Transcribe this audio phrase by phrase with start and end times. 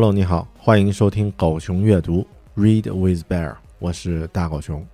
[0.00, 4.86] Hello，你好，欢迎收听狗熊阅读 Read with Bear，我是大狗熊。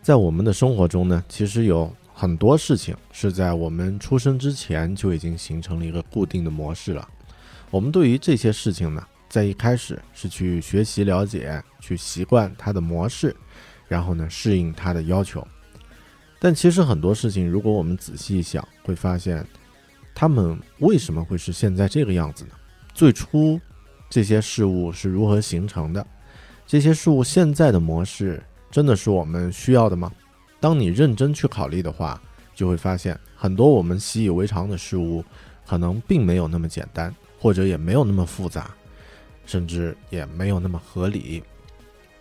[0.00, 7.06] 在我们的生活中呢，其实有很多事情是在我们出生之前就已经形成了一个固定的模式了。
[7.70, 13.36] 我们对于这些事情呢，在一开始是去学习了解，去习惯它的模式，
[13.86, 15.46] 然后呢适应它的要求。
[16.40, 19.46] 但其实很多事情，如果我们仔细一想，会发现，
[20.14, 22.52] 他们为什么会是现在这个样子呢？
[22.94, 23.60] 最初。
[24.08, 26.06] 这些事物是如何形成的？
[26.66, 30.10] 这些事物现在的模式真的是我们需要的吗？
[30.58, 32.20] 当你认真去考虑的话，
[32.54, 35.24] 就会发现很多我们习以为常的事物，
[35.66, 38.70] 可能并没有那么简单，或者也没有那么复杂，
[39.44, 41.42] 甚至也没有那么合理。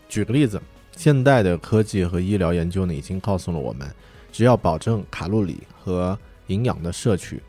[0.10, 0.62] 举个例子，
[0.96, 3.90] 现代的科技和医疗研究呢，已经告诉了我们，
[4.32, 7.42] 只要保证卡路里和营养的摄取，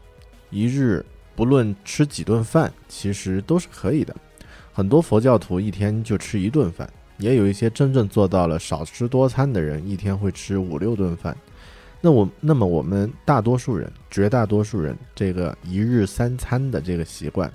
[0.50, 1.04] 一日
[1.34, 4.16] 不论吃几顿饭，其实都是可以的。
[4.76, 11.34] 很多佛教徒一天就吃一顿饭，也有一些真正做到了少吃多餐的人，一天会吃五六顿饭。
[12.02, 17.50] 那我那么我们大多数人，绝大多数人，这个一日三餐的这个习惯，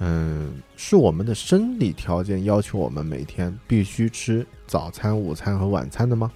[0.00, 6.32] 嗯，是我们的生理条件要求我们每天必须吃早餐、午餐和晚餐的吗？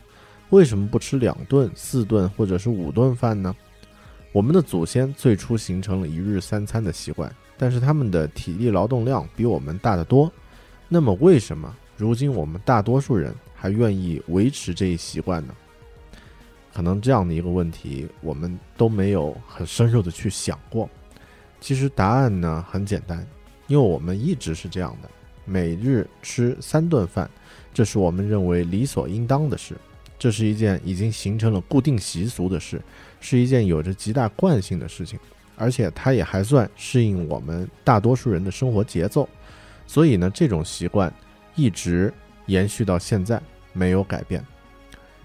[0.50, 3.52] 为什么不吃两顿、四顿或者是五顿饭呢？
[4.30, 7.34] 我们的祖先最初形成了一日三餐的习惯。
[7.56, 10.30] 但是他们的体力劳动量比我们大得多，
[10.88, 15.54] 那么为什么如今我们大多数人还愿意维持这一习惯呢？
[16.72, 20.88] 可能这样的一个问题，我们都没有很深入的去想过。
[21.58, 23.26] 其实答案呢很简单，
[23.66, 25.08] 因为我们一直是这样的，
[25.46, 27.30] 每日吃三顿饭，
[27.72, 29.74] 这是我们认为理所应当的事，
[30.18, 32.82] 这是一件已经形成了固定习俗的事，
[33.20, 35.18] 是一件有着极大惯性的事情。
[35.56, 39.28] 而且它也还算适应我们大多数人的生活节奏，
[39.86, 41.12] 所以呢，这种习惯
[41.54, 42.12] 一直
[42.46, 43.40] 延续到现在
[43.72, 44.44] 没有改变。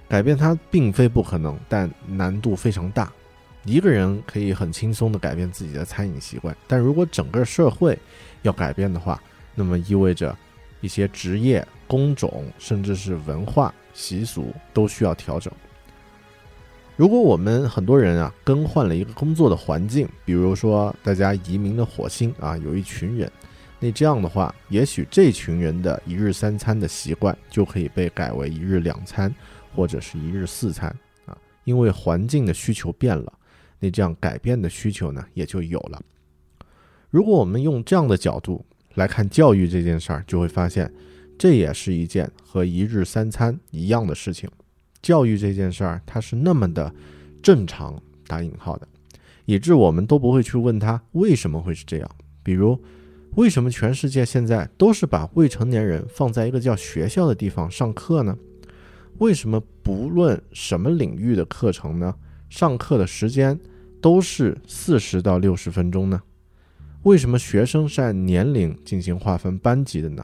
[0.08, 3.12] 改变它并非不可能，但难度非常大。
[3.64, 7.98] 一个人可以很轻松地改变自己的餐饮习惯，但如果整个社会
[8.42, 9.22] 要改变的话，
[9.54, 10.36] 那么意味着
[10.82, 15.54] 一些职业、工种，甚至是文化习俗都需要调整。
[17.02, 23.28] 如果我们很多人啊更换了一个工作的环境，比如说大家移民的火星啊，有一群人，
[23.80, 29.34] 那这样的话，也许这群人的一日三餐的习惯就可以被改为一日两餐，
[29.76, 30.96] 或者是一日四餐
[31.26, 33.34] 啊，因为环境的需求变了，
[33.80, 36.00] 那这样改变的需求呢也就有了。
[37.10, 38.64] 如果我们用这样的角度
[38.94, 40.94] 来看教育这件事儿，就会发现，
[41.36, 44.48] 这也是一件和一日三餐一样的事情。
[45.02, 46.94] 教育这件事儿，它是那么的
[47.42, 48.88] 正常（打引号的），
[49.46, 52.10] 以致我们都不会去问他为什么会是这样。
[52.44, 52.80] 比如，
[53.36, 58.38] 为什么全世界现在都是把未成年人放在一个叫学校的地方上课呢？
[59.18, 62.14] 为什么不论什么领域的课程呢？
[62.50, 63.60] 上课的时间
[64.00, 66.22] 都是四十到六十分钟呢？
[67.04, 70.24] 为什么学生是按年龄进行划分班级的呢？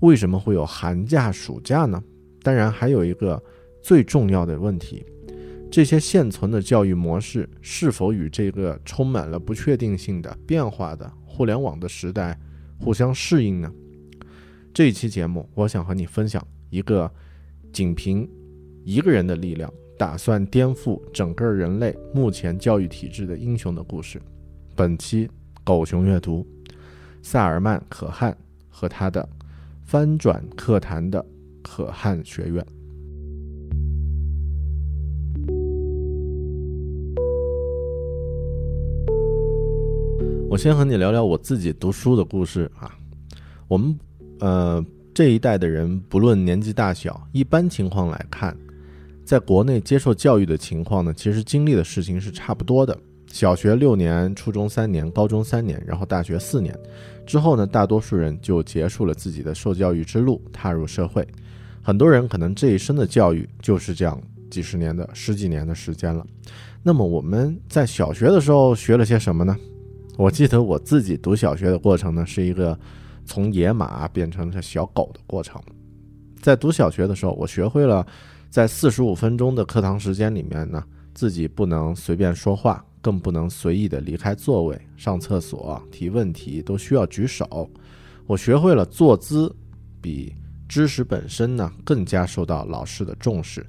[0.00, 2.02] 为什么会有寒假、暑假呢？
[2.42, 3.42] 当然，还有一个。
[3.84, 5.04] 最重要的问题，
[5.70, 12.40] 这些现存的教育模式是否与这个充满了不确定性的变化的互联网的时代
[12.80, 13.70] 互相适应呢？
[14.72, 17.12] 这一期节目，我想和你分享一个
[17.74, 18.26] 仅凭
[18.84, 24.18] 一个人的力量打算颠覆整个人类目前教育体制的英雄的故事。
[24.74, 25.28] 本期
[25.62, 26.46] 狗熊阅读，
[27.20, 28.34] 萨尔曼·可汗
[28.70, 29.28] 和他的
[29.84, 31.22] 翻转课堂的
[31.62, 32.66] 可汗学院。
[40.54, 42.88] 我先和你聊聊我自己读书的故事啊。
[43.66, 43.98] 我们
[44.38, 44.80] 呃
[45.12, 48.56] 这一代的人，不论年纪大小，一般情况来看，
[49.24, 52.96] 在国内接受教育的情况呢，其实经历的事情是差不多的。
[53.26, 56.72] 小学六年，初中三年，高中三年，然后大学四年
[57.26, 61.26] 之后呢，大多数人就结束了自己的受教育之路，踏入社会。
[61.82, 66.24] 很多人可能这一生的教育就是这样几十年的十几年的时间了。
[66.80, 69.56] 那么我们在小学的时候学了些什么呢？
[70.16, 72.78] 我记得我自己读小学的过程呢，是一个
[73.24, 75.60] 从野马变成了小狗的过程。
[76.40, 78.06] 在读小学的时候，我学会了
[78.48, 80.82] 在四十五分钟的课堂时间里面呢，
[81.14, 87.68] 自己不能随便说话，更不能随意的离开座位、上厕所、提问题都需要举手。
[88.26, 89.54] 我学会了坐姿
[90.00, 90.32] 比
[90.68, 93.66] 知识本身呢更加受到老师的重视。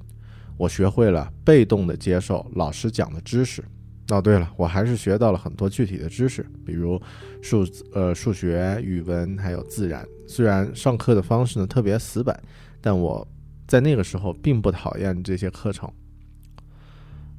[0.56, 3.64] 我学会了被动的接受老师讲的知识。
[4.08, 7.00] 哦，对了，我还是学到了很多具体的知识，比如
[7.42, 10.06] 数呃数学、语文还有自然。
[10.28, 12.40] 虽然上课的方式呢特别死板，
[12.80, 13.26] 但我
[13.66, 15.90] 在那个时候并不讨厌这些课程。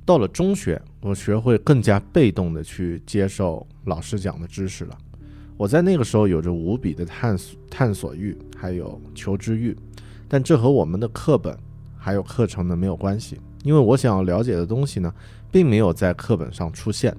[0.05, 4.97] 到了中学，我学会更加被动的去接受老师讲的知识了。
[5.55, 9.73] 我在那个时候有着无比的探索探索欲，还有求知欲，
[10.27, 11.57] 但这和我们的课本
[11.97, 15.13] 还有课程呢没有关系，因为我想要了解的东西呢。
[15.51, 17.15] 并没有在课本上出现。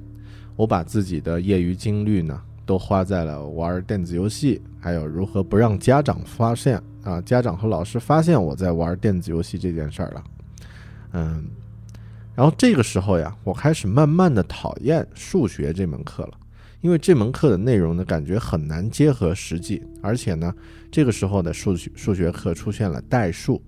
[0.56, 10.24] 我把自己的业余精力呢，都花在了玩电子游戏，还有如何不让家长发现啊，家长和老师发现我在玩电子游戏这件事儿了。
[11.12, 11.46] 嗯，
[12.34, 16.32] 然后这个时候呀，我开始慢慢的讨厌数学这门课了，
[16.80, 20.52] 因为这门课的内容呢，感觉很难结合实际，而且呢，
[20.90, 23.62] 这个时候的数学数学课出现了代数，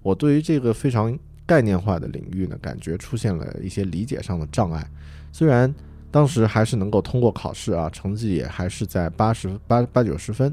[0.00, 1.18] 我对于这个非常。
[1.46, 4.84] 概念化的领域呢，感觉出现了一些理解上的障碍。
[5.32, 5.72] 虽然
[6.10, 10.52] 当时还是能够通过考试啊，成绩也还是在八十八八九十分，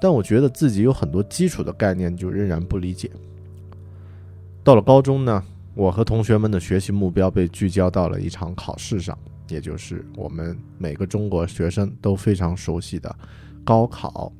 [0.00, 3.10] 但我觉得自己有很多基础的概念就仍然不理解。
[4.62, 5.42] 到了高中呢，
[5.74, 13.14] 我和同学们的学习目标被聚焦到了一场考试上，也就是我们每个中国学生都非常熟悉的
[13.64, 14.30] 高考。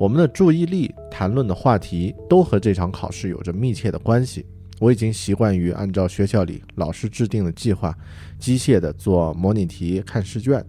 [0.00, 4.46] 我们的注意力谈论的话题都和这场考试有着密切的关系。
[4.80, 7.96] 我已经习惯于按照学校里老师制定的计划，
[8.38, 10.64] 机械的做模拟题、看试卷，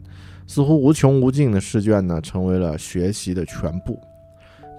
[0.47, 3.99] 似乎无穷无尽的试卷呢，成为了学习的全部。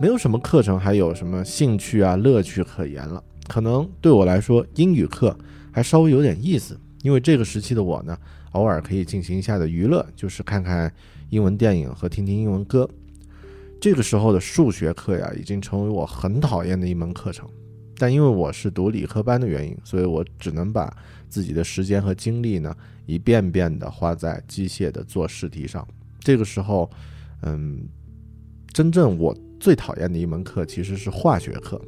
[0.00, 3.22] 没有什么课程还有什么兴趣啊、乐趣可言了。
[3.46, 5.36] 可能对我来说，英语课
[5.70, 8.16] 还稍微有点意思，因为这个时期的我呢，
[8.52, 10.92] 偶尔可以进行一下的娱乐，就是看看
[11.28, 12.88] 英文电影和听听英文歌。
[13.80, 17.48] 这个时候的数学课呀，已经成为我很讨厌的一门课程。
[18.00, 20.90] 但因为我是读理科班的原因，所以我只能把
[21.28, 25.86] 自己的时间和精力呢，一遍遍的花在机械的做试题上。
[26.18, 26.90] 这个时候，
[27.42, 27.86] 嗯，
[28.72, 31.78] 真正我最讨厌的一门课其实是化学课，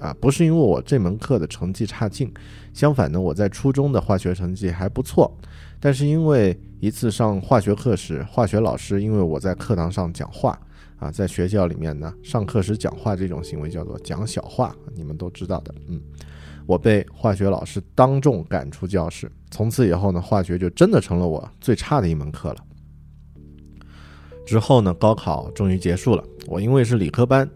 [0.00, 2.34] 啊，不是因为我这门课的成绩差劲，
[2.74, 5.32] 相反呢，我在初中的化学成绩还不错，
[5.78, 10.60] 但是因为一次上化学课时，化学老师因为我在课堂上讲话。
[11.02, 15.74] 啊，在学校里面呢，上课时讲话这种行为叫做讲小话，你们都知道的。
[15.88, 16.00] 嗯，
[16.64, 19.28] 我被化学老师当众赶出教室。
[19.50, 22.56] 从此以后呢，化学就真的成了我最差的一门课了。
[24.46, 26.22] 之后呢，高考终于结束了。
[26.46, 27.50] 我因为是理科班，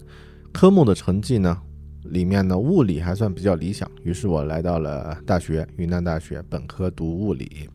[0.52, 1.56] 科目的成绩呢，
[2.02, 7.70] 里面呢物理还算比较理想，于是我来到了大学，云南大学本科读物理。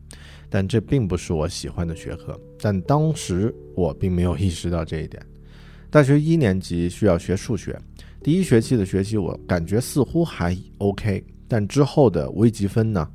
[0.50, 5.24] 但这并不是我喜欢的学科，但当时我并没有意识到这一点。
[5.92, 7.78] 大学一年级需要学数学，
[8.22, 13.06] 第一学期的学习我感觉似乎还 OK，但之后的微积分呢，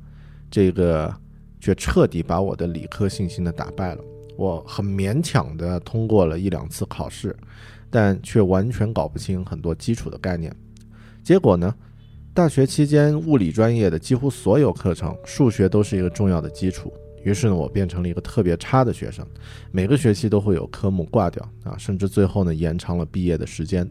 [0.48, 1.12] 这个
[1.60, 4.04] 却彻底把我的理科信心的打败了。
[4.36, 7.36] 我很勉强的通过了一两次考试，
[7.90, 10.54] 但却完全搞不清很多基础的概念。
[11.24, 11.74] 结果呢，
[12.32, 16.92] 大学期间物理专业的几乎所有课程，数学都是一个重要的基础。
[17.24, 19.26] 于是呢，我变成了一个特别差的学生，
[19.70, 23.88] 每个学期都会有科目挂掉啊，甚至最后呢延长了毕业的时间。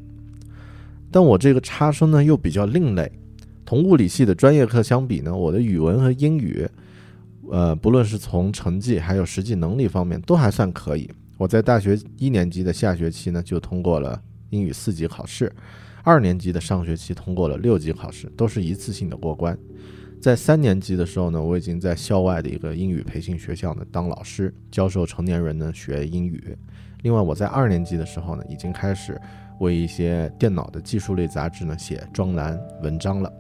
[1.12, 3.12] 但我这个差生呢又比较另类，
[3.65, 6.67] 同物理系的专业课相比呢，我的语文和英语，
[7.50, 11.10] 呃，不论是从成绩还有实际能力方面都还算可以。
[11.38, 14.19] 我在大学一年级的下学期呢就通过了
[14.50, 15.51] 英语四级考试，
[16.03, 19.57] 二年级的上学期通过了六级考试，都是一次性的过关。
[20.19, 26.57] 在三年级的时候呢，我已经在校外的一个英语培训学校呢当老师，教授成年人呢学英语。
[27.03, 29.19] 另外，我在二年级的时候呢，已经开始
[29.59, 33.31] 为一些电脑的技术类杂志呢写专栏文章了。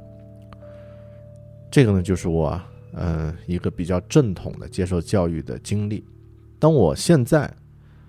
[1.69, 2.61] 这个呢，就是我
[2.93, 6.05] 呃一个比较正统的接受教育的经历。
[6.59, 7.51] 当我现在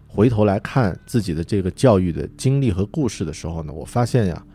[0.07, 4.47] 回头来看自己的这个教育的经历和故事的时候呢，我发现呀，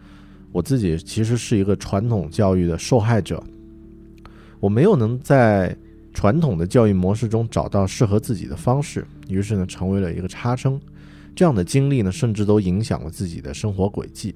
[0.52, 3.44] 我自己其实是一个传统教育的受害者。
[4.64, 5.76] 我没有能在
[6.14, 10.80] 传统的教育模式中找到适合自己的方式，于是呢，成为了一个差生。
[11.36, 14.34] 这样的经历呢，甚至都影响了自己的生活轨迹。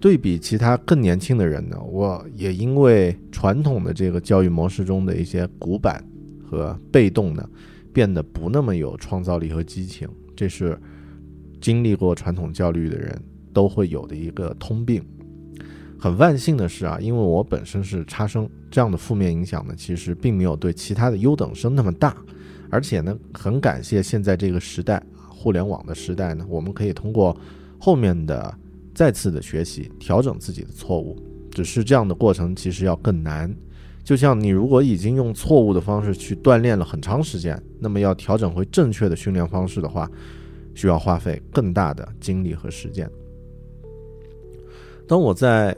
[0.00, 6.04] 对比其他更年轻的人呢，我也因为传统的这个教育模式中的一些古板
[6.44, 7.48] 和被动呢，
[7.92, 10.08] 变得不那么有创造力和激情。
[10.34, 10.76] 这是
[11.60, 13.16] 经历过传统教育的人
[13.52, 15.04] 都会有的一个通病。
[16.06, 22.16] 很万幸的是啊，因为我本身是差生，这样的负面影响呢，其实并没有对其他的优等生那么大。
[22.70, 27.36] 而且呢，很感谢现在这个时代啊，互联网的时代呢，我们可以通过
[27.76, 28.56] 后面的
[28.94, 31.20] 再次的学习，调整自己的错误。
[31.50, 33.52] 只是这样的过程其实要更难。
[34.04, 40.08] 就像你如果已经用错误的方式去锻炼了很长时间，那么要调整回正确的训练方式的话，
[40.72, 43.10] 需要花费更大的精力和时间。
[45.08, 45.76] 当我在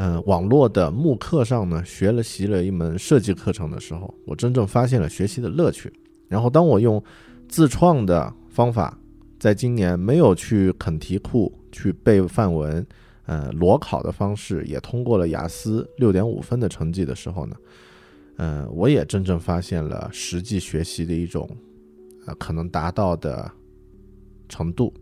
[0.00, 5.92] 嗯，网络的慕课上呢，学了习了一门设计课程的时候，我真正发现了学习的乐趣。
[6.28, 7.02] 然后，当我用
[7.48, 8.96] 自创的方法，
[9.40, 12.86] 在今年没有去啃题库去背范文，
[13.26, 17.56] 呃，裸考的方式也通过了雅思六点五分的成绩的时候呢，
[18.36, 21.50] 嗯，我也真正发现了实际学习的一种，
[22.24, 23.50] 呃，可能达到的
[24.48, 24.94] 程度。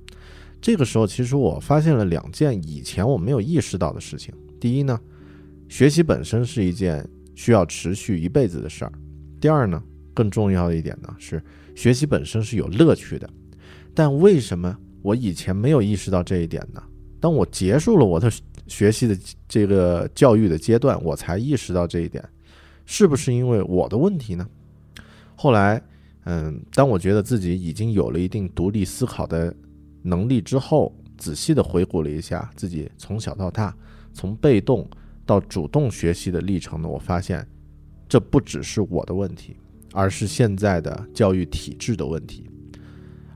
[0.58, 4.34] 这个时候，其实我发现了两件以前我没有意识到的事情。
[4.66, 5.00] 第一呢，
[5.68, 8.90] 学习本身是一件需要持续一辈子的事儿。
[9.40, 9.80] 第二呢，
[10.12, 11.40] 更重要的一点呢是，
[11.76, 13.30] 学习本身是有乐趣的。
[13.94, 16.82] 但为什么我以前没有意识到这一点呢？
[17.20, 18.28] 当我结束了我的
[18.66, 22.28] 学习的这个教育的阶段，我才意识到这一点。
[22.84, 24.44] 是不是因为我的问题呢？
[25.36, 25.80] 后来，
[26.24, 29.54] 嗯，当我觉得自己已经有了一定独立思考的
[30.02, 33.72] 能力之后，仔细的回顾了一下自己从小到大。
[34.16, 34.88] 从被动
[35.26, 37.46] 到主动学习的历程呢，我发现
[38.08, 39.54] 这不只是我的问题，
[39.92, 42.48] 而是现在的教育体制的问题。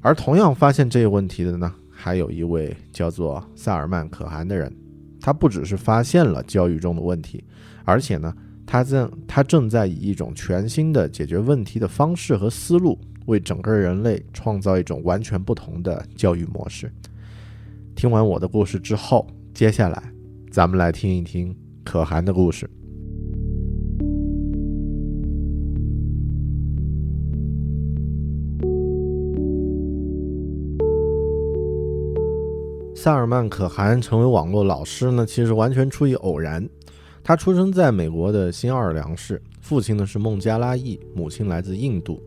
[0.00, 4.74] 而同样发现这个问题的呢，还有一位叫做萨尔曼·可汗的人，
[5.20, 7.44] 他不只是发现了教育中的问题，
[7.84, 8.34] 而且呢，
[8.64, 16.90] 他正他正在以一种全新的解决问题的方式和思路，为整个人类创造一种完全不同的教育模式。
[17.94, 20.19] 听完我的故事之后，接下来。
[20.50, 22.68] 咱们来听一听可汗的故事。
[32.96, 36.68] 萨尔曼·可汗成为网络老师呢，其实完全出于偶然。
[37.22, 42.20] 他出生在美国的新奥尔良市，父亲呢是孟加拉裔，母亲来自印度。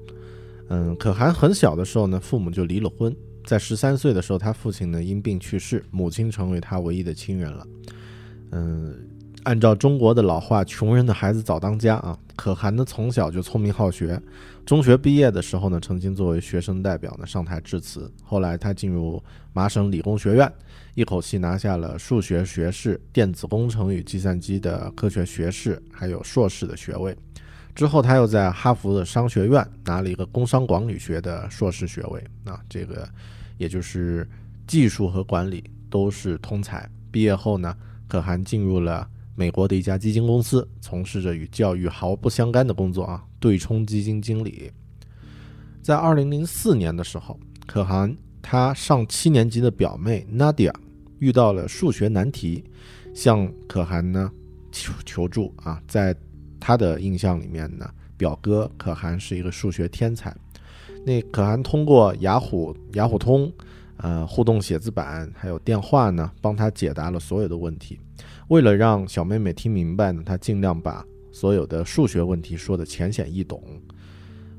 [0.70, 3.14] 嗯，可汗很小的时候呢，父母就离了婚。
[3.46, 7.68] 在十三岁的时候，他父亲呢因病去世，母亲成为他唯一的亲人了。
[8.56, 8.96] 嗯，
[9.46, 14.22] 按照中国的老话，“穷人的孩子早当家”啊，可汗呢从小就聪明好学，
[14.64, 18.12] 中学毕业的时候呢，曾经作为学生代表呢上台致辞。
[18.24, 19.22] 后来他进入
[19.54, 20.54] 麻省理工学院，
[20.94, 27.18] 一口气拿下了数学学士、电子工程与计算机的科学学士，还有硕士的学位。
[27.74, 32.24] 之后他又在哈佛的商学院拿了一个工商管理学的硕士学位。
[32.46, 33.10] 啊，这个
[33.58, 34.30] 也就是
[34.68, 36.88] 技术和管理都是通才。
[37.12, 37.76] 毕业后呢，
[38.14, 39.10] 可汗进入了。
[39.36, 44.72] 美国的一家基金公司从事着与教育毫不相干的工作啊，对冲基金经理。
[45.82, 50.72] 在二零零四年的时候，可汗他上七年级的表妹 Nadia
[51.18, 52.64] 遇到了数学难题，
[53.16, 54.32] 向可汗呢
[54.72, 55.82] 求求助啊。
[55.88, 56.16] 在
[56.60, 60.32] 他的印象里面呢，表哥可汗是一个数学天才。
[61.04, 63.52] 那可汗通过雅虎雅虎通、
[63.98, 68.00] 呃互动写字板还有电话呢，帮他解答了所有的问题。
[68.50, 73.64] 为了让小妹妹听明白呢，他尽量把所有的数学问题说得浅显易懂。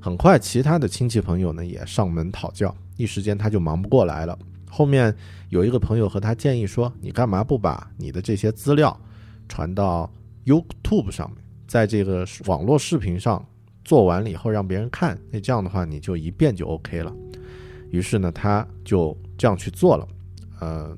[0.00, 4.38] 很快，其他的亲戚朋友呢也上门讨教，一时间他就忙不过来了。
[4.68, 5.14] 后面
[5.50, 8.98] 有一个朋友和他建议说：“你干嘛不把你的这些资料
[9.48, 10.10] 传到
[10.44, 13.42] YouTube 上面，在这个网络视频上
[13.84, 15.18] 做完了以后让别人看？
[15.30, 17.14] 那这样的话你就一遍就 OK 了。”
[17.92, 20.08] 于是呢，他就这样去做了。
[20.60, 20.96] 呃。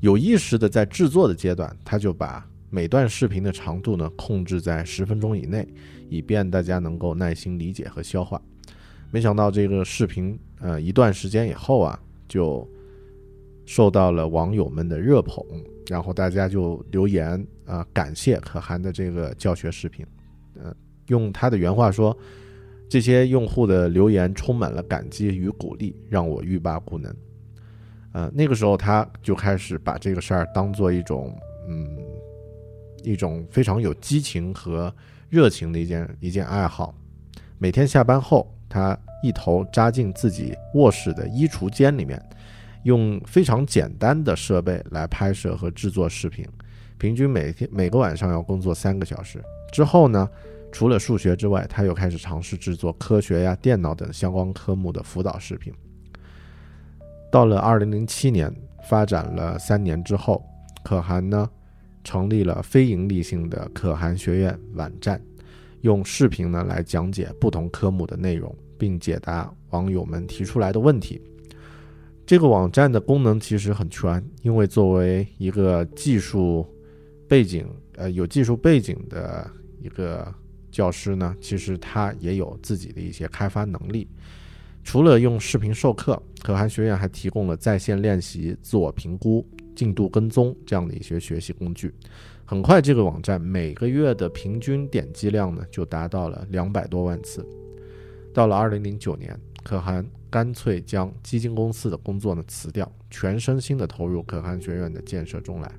[0.00, 5.66] 有意识的在制作的阶段，他就把每段视频的长度呢控制在十分钟以内，
[6.08, 8.40] 以便大家能够耐心理解和消化。
[9.10, 12.64] 没想到这个视频，呃，一段时间以后啊，就
[13.66, 15.44] 受到了网友们的热捧，
[15.88, 20.06] 然后大家就留言啊，感谢可汗的这个教学视频。
[20.54, 20.72] 呃，
[21.08, 22.16] 用他的原话说
[22.88, 27.12] ：“这些用户的留言充满了感激与鼓励，让我欲罢不能。”
[28.18, 31.32] 呃，那个时候他就开始把这个事儿当做一种，
[31.68, 31.96] 嗯，
[33.04, 34.92] 一种非常有激情和
[35.28, 36.92] 热情的一件一件爱好。
[37.58, 42.20] 每天下班后，他一头扎进自己卧室的衣橱间里面，
[42.82, 46.44] 用非常简单的设备来拍摄和制作视频，
[46.98, 49.40] 平均每天每个晚上要工作三个小时。
[49.70, 50.28] 之后呢，
[50.72, 55.72] 除了数学之外，他又开始尝试制作科学呀、电脑等相关科目的辅导视频。
[57.30, 58.52] 到了二零零七年，
[58.88, 60.42] 发展了三年之后，
[60.82, 61.48] 可汗呢
[62.02, 65.20] 成立了非营利性的可汗学院网站，
[65.82, 71.20] 用视频呢来讲解不同科目的内容，并解答网友们提出来的问题。
[72.24, 76.66] 这个网站的功能其实很全，因为作为一个技术
[77.26, 79.50] 背景，呃，有技术背景的
[79.82, 80.34] 一个
[80.70, 84.08] 教师呢，其实他也有自己的一些开发能力。
[84.88, 89.46] 除了用视频授课，可汗学院还提供了在线练习、自我评估、
[89.76, 91.92] 进度跟踪这样的一些学习工具。
[92.46, 97.46] 很快，这个网站每个月的平均点击量呢就达到了两百多万次。
[98.32, 105.70] 到了二零零九年，可汗干脆将基金公司的工作呢辞掉，全身心的投入可汗学院的建设中来。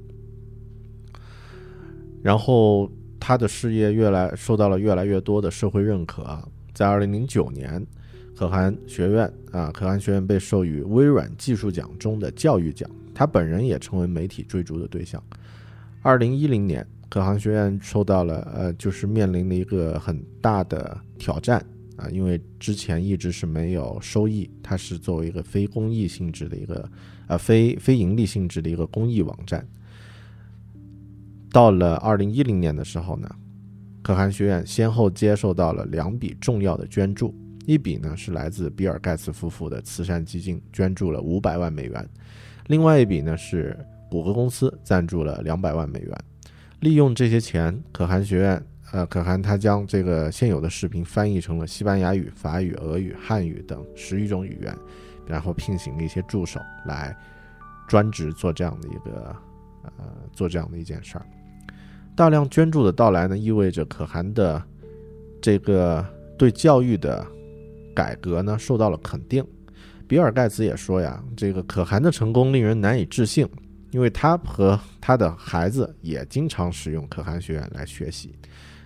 [2.21, 2.87] 然后，
[3.19, 6.47] 他的事业越来受到了越来越多的社会认可。
[6.75, 7.83] 在二零零九年。
[8.39, 15.21] 可汗学院啊，可汗学院被授予微软技术奖中的教育奖，他本人也成为媒体追逐的对象。
[16.01, 21.61] 二零一零年，可汗学院受到了呃，就是面临了一个很大的挑战
[21.97, 26.89] 啊，因为之前一直是没有收益，它是作为一个非公益性质的一个
[27.27, 29.67] 呃非非盈利性质的一个公益网站。
[31.51, 33.29] 到了二零一零年的时候呢，
[34.01, 37.35] 可汗学院先后接受到了两笔重要的捐助。
[37.69, 42.09] 一笔呢是来自比尔盖茨夫妇的慈善基金捐助了五百万美元，
[42.65, 43.77] 另外一笔呢是
[44.09, 46.17] 谷歌公司赞助了两百万美元。
[46.79, 54.75] 利用这些钱，可汗学院，呃，可汗他将这个现有的视频翻译成了西班牙语、法语、俄语、汉语等十余种语言，
[55.27, 57.15] 然后聘请了一些助手来
[57.87, 59.35] 专职做这样的一个，
[59.83, 61.25] 呃，做这样的一件事儿。
[62.15, 64.59] 大量捐助的到来呢，意味着可汗的
[65.39, 66.03] 这个
[66.35, 67.23] 对教育的。
[67.99, 69.45] 改革呢受到了肯定，
[70.07, 73.45] 比尔盖茨也说呀，这个可汗的成功令人难以置信，
[73.91, 78.33] 因为他和他的孩子也经常使用可汗学院来学习。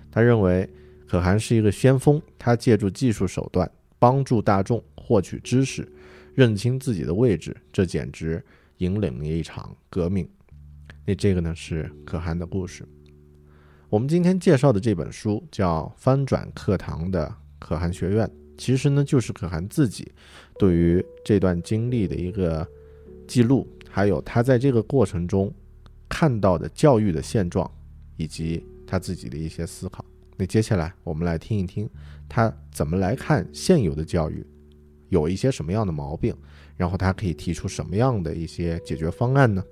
[0.09, 0.67] 他认为
[1.07, 5.87] 可汗是一个先锋，他借助技术手段帮助大众获取知识，
[6.33, 8.43] 认清自己的位置，这简直
[8.77, 10.27] 引领了一场革命。
[11.05, 12.83] 那这个呢是可汗的故事。
[13.89, 18.27] 我们今天介绍的这本书叫《翻转课堂的可汗学院》。
[18.57, 20.11] 其实呢，就是可汗自己
[20.57, 22.67] 对于这段经历的一个
[23.27, 25.53] 记录，还有他在这个过程中
[26.07, 27.69] 看到的教育的现状，
[28.15, 30.03] 以及他自己的一些思考。
[30.37, 31.89] 那接下来我们来听一听
[32.27, 34.45] 他怎么来看现有的教育，
[35.09, 36.35] 有一些什么样的毛病，
[36.75, 39.63] 然后他可以提出什么样的一些解决方案呢？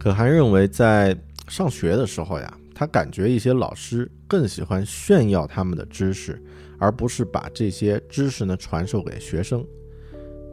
[0.00, 1.14] 可汗认为，在
[1.46, 6.42] 上学的时候呀，他感觉一些老师更喜欢炫耀他们的知识，
[6.78, 9.62] 而不是把这些知识呢传授给学生。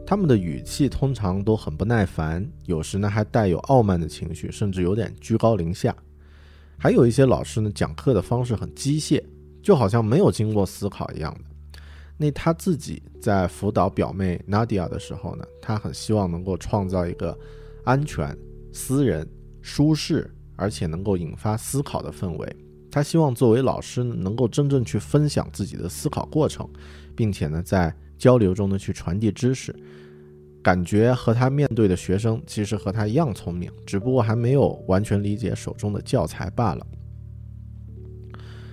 [0.06, 5.96] 他们的语气通常都很不耐烦，有时呢还带有傲慢的情绪，甚至有点居高临下。
[6.76, 9.24] 还有一些老师呢讲课的方式很机械，
[9.62, 11.80] 就好像没有经过思考一样的。
[12.18, 17.34] 那他自己在辅导表妹 Nadia 的时候呢，他很希望能够创造一个
[17.84, 18.36] 安全、
[18.72, 19.26] 私人、
[19.60, 22.56] 舒适，而且能够引发思考的氛围。
[22.90, 26.68] 他希望作为老师能够真正去分享自己的思考过程，
[27.14, 29.74] 并且呢在交流中呢去传递知识。
[30.62, 36.86] 感觉和他面对的学生其实和他一样聪明，只不过还没有完全理解手中的教材罢了。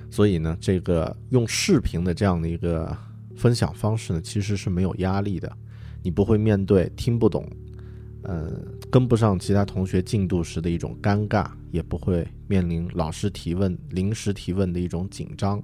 [0.10, 2.96] 所以呢，这个用视频的这样的一个
[3.36, 5.52] 分享方式呢，其实是没有压力的。
[6.02, 7.46] 你不会面对听不懂，
[8.28, 8.52] 呃，
[8.90, 15.62] 跟不上其他同学进度时的一种尴尬，也不会面临老师提问临时提问的一种紧张。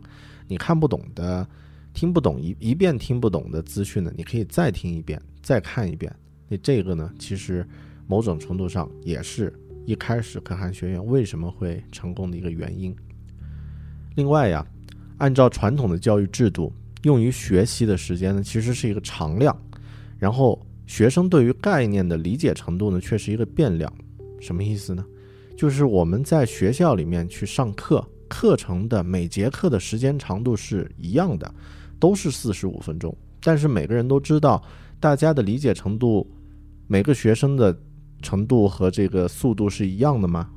[0.48, 1.48] 你看不懂的、
[1.94, 5.22] 听不懂一一遍听不懂的资讯呢，你可以再听一遍。
[5.42, 6.16] 再看一遍，
[6.48, 7.68] 那这个呢，其实
[8.06, 9.52] 某种程度上也是
[9.88, 12.96] 一开始可汗学院为什么会成功的一个原因。
[14.14, 14.64] 另外呀，
[15.18, 16.72] 按照传统的教育制度，
[17.02, 19.60] 用于学习的时间呢，其实是一个常量，
[20.20, 23.90] 然后学生对于概念的理解程度呢，却是一个变量。
[24.42, 25.06] 什么意思呢？
[25.56, 31.50] 就是我们在学校里面去上课，课程的每节课的时间长度是一样的，
[31.98, 34.62] 都是四十五分钟，但是每个人都知道。
[35.00, 36.30] 大家的理解程度，
[36.88, 37.74] 每个学生的
[38.22, 40.50] 程度和这个速度是一样的吗？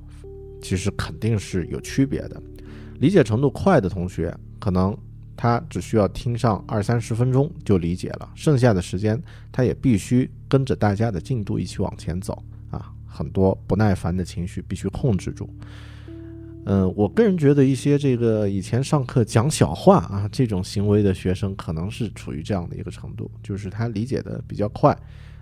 [0.61, 2.42] 其实肯定是有区别的。
[2.99, 4.99] 理解程度快的同学，可能
[5.37, 9.20] 他只需要听上二三十分钟就理解了，剩下的时间
[9.51, 15.49] 他也必须跟着大家的进度一起往前走啊，很多不耐烦的情绪必须控制住。
[16.66, 24.97] 嗯，我个人觉得一些这个以前上课讲小话啊这种行为的学生，可能是处于这样的一个程度，就是他理解的比较快，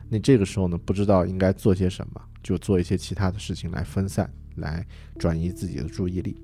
[0.08, 4.84] 那这个时候呢，不知道应该做些什么，就做一些其他的事情来分散，来
[5.16, 6.36] 转移自己的注意力。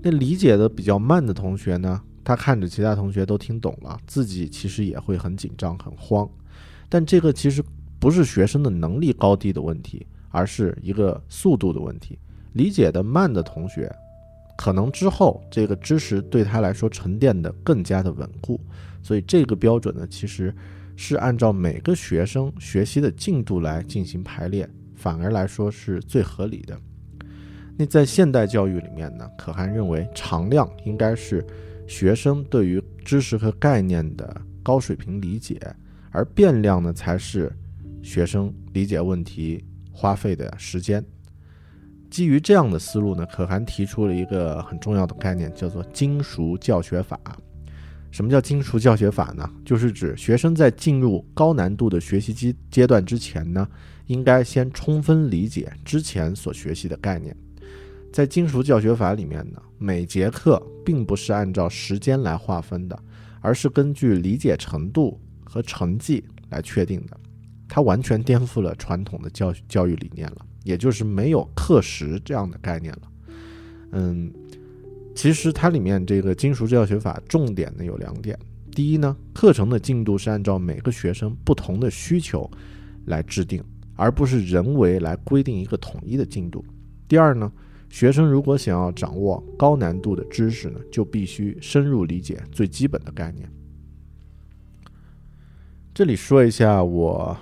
[0.00, 6.28] 那理解的比较慢的同学呢，他看着其他同学都听懂了，自己其实也会很紧张、很慌。
[6.88, 7.62] 但这个其实
[8.00, 12.18] 不是学生的能力高低的问题，而是一个速度的问题。
[12.54, 13.94] 理解的慢的同学。
[14.56, 18.58] 可能之后这个知识对他来说沉淀的更加的稳固，
[19.04, 20.52] 所以这个标准呢，其实
[20.96, 26.76] 是按照每个学生学习的进度来进行排列，反而来说是最合理的。
[27.76, 31.46] 那在现代教育里面呢，可汗认为常量应该是
[31.86, 35.60] 学生对于知识和概念的高水平理解，
[36.10, 37.52] 而变量呢才是
[38.02, 41.04] 学生理解问题花费的时间。
[42.10, 47.20] 基于这样的思路呢，可汗提出了一个很重要的概念，叫做“精熟教学法”。
[48.12, 49.48] 什么叫精熟教学法呢？
[49.64, 53.68] 就是指学生在进入高难度的学习阶阶段之前呢，
[54.06, 57.36] 应该先充分理解之前所学习的概念。
[58.16, 62.98] 在金属教学法里面呢，每节课并不是按照时间来划分的，
[63.42, 67.20] 而是根据理解程度和成绩来确定的。
[67.68, 70.46] 它完全颠覆了传统的教教育理念了。
[70.64, 73.02] 也就是没有课时这样的概念了，
[73.92, 74.32] 嗯，
[75.14, 78.38] 其实它里面这个金属教学法重点呢有两点，
[78.72, 82.50] 第一呢，课程的进度是按照每个学生不同的需求
[83.04, 83.62] 来制定，
[83.94, 86.64] 而不是人为来规定一个统一的进度。
[87.06, 87.52] 第二呢，
[87.96, 93.50] 学生如果想要掌握高难度的知识呢，就必须深入理解最基本的概念。
[95.94, 97.34] 这里说一下我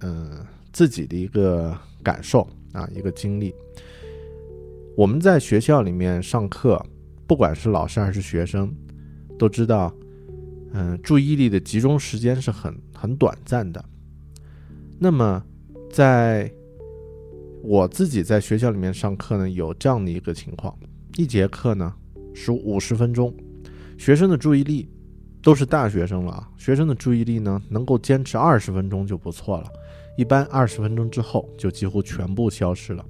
[0.00, 2.46] 嗯自己的一个感受。
[2.74, 3.54] 啊，一个经历。
[4.94, 6.84] 我们在学校里面上课，
[7.26, 8.70] 不管是老师还是学生，
[9.38, 9.90] 都知道，
[10.74, 13.82] 嗯，注意力的集中时间是很很短暂的。
[14.98, 15.42] 那么，
[15.90, 16.52] 在
[17.66, 20.78] 我自己在学校里面上课呢，有这样的一个情况：
[21.16, 21.94] 一节课呢
[22.34, 23.34] 是五十分钟，
[23.96, 24.86] 学生的注意力
[25.42, 29.66] 都是大学生了啊，学生的注意力呢能够坚持二十分钟就不错了。
[30.18, 33.02] 一般二十分钟之后就几乎全部消失了。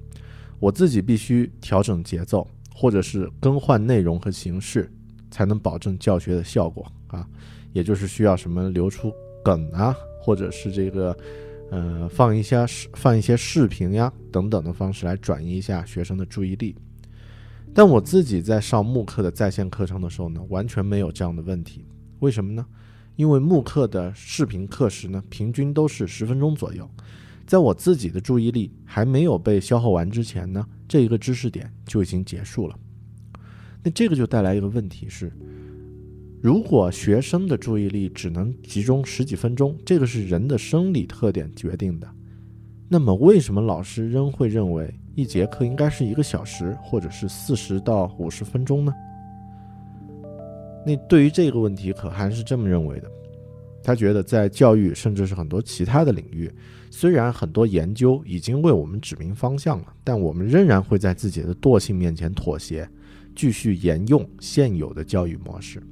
[0.61, 4.89] 我自己必须调整节奏，或者是更换内容和形式，
[5.33, 7.27] 才能保证教学的效果啊。
[7.73, 9.13] 也就是需要什么留出
[9.45, 11.15] 梗啊，或者是这个
[11.71, 16.75] 呃放一下放一些视频呀等等的方式来转移一下学生的注意力。
[17.75, 21.85] 但我自己在上慕课的在线课程的时候呢，完全没有这样的问题。
[22.21, 22.65] 为什么呢？
[23.17, 26.89] 因为慕课的视频课时呢，平均都是十分钟左右。
[27.47, 32.79] 在我自己的注意力还没有被消耗完之前呢，这一个知识点就已经结束了。
[33.83, 35.31] 那这个就带来一个问题是：
[36.45, 42.07] 如果学生的注意力只能集中十几分钟，这个是人的生理特点决定的。
[42.87, 48.93] 那么，为什么老师仍会认为一节课应该是一个小时，或者是四十到五十分钟呢？
[50.85, 53.11] 那对于这个问题，可汗是这么认为的。
[53.83, 56.53] 他觉得，在教育，甚至是很多其他的领域，
[56.91, 62.87] 虽然很多研究已经为我们指明方向了，但我们仍然会在自己的惰性面前妥协，
[63.35, 65.83] 继续沿用现有的教育模式。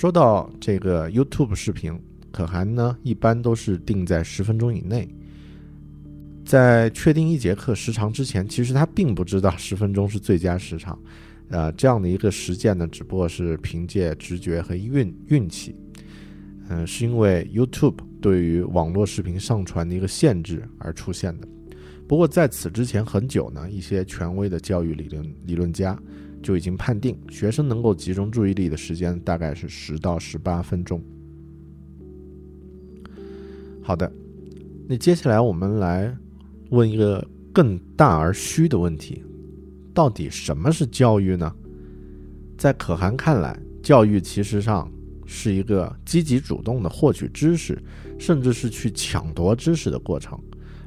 [0.00, 1.92] 说到这个 YouTube 视频，
[2.32, 5.06] 可汗呢，一般都是定在十分钟以内。
[6.42, 10.98] 在确定一节课时长之前，其实他并不知道十分钟是最佳时长。
[11.50, 15.76] 呃，这样的一个实践呢，只不过是凭借直觉和运运气。
[16.70, 21.48] 嗯，是因为 YouTube 对于网络视频上传的一个限制而出现的。
[22.08, 25.94] 不过在此之前很久呢，一些权威的教育理论理论家
[26.42, 31.02] 就已经判定，学生能够集中注意力的时间大概是十到十八分钟。
[33.82, 34.12] 好的，
[34.88, 36.16] 那接下来我们来
[36.70, 39.24] 问一个更大而虚的问题：
[39.94, 41.54] 到底什么是教育呢？
[42.58, 44.90] 在可汗看来，教育其实上。
[45.32, 47.80] 是一个积极主动的获取知识，
[48.18, 50.36] 甚至是去抢夺知识的过程。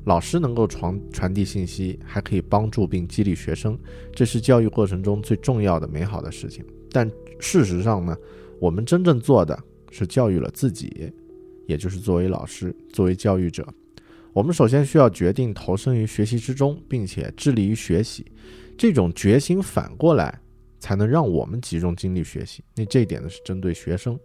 [0.05, 3.77] 老师能够传传递信息，还可以帮助并激励学生，
[4.13, 6.63] 这是教育过程中最重要的美好的事情。
[6.91, 8.15] 但事实上呢，
[8.59, 9.57] 我们真正做的
[9.91, 11.11] 是教育了自己，
[11.67, 13.65] 也就是作为老师，作为教育者，
[14.33, 18.25] 我们首先需要决定投身于学习之中，并且致力于学习。
[18.77, 20.39] 这种决心反过来
[20.79, 22.63] 才能让我们集中精力学习。
[22.75, 24.19] 那这一点呢，是针对学生。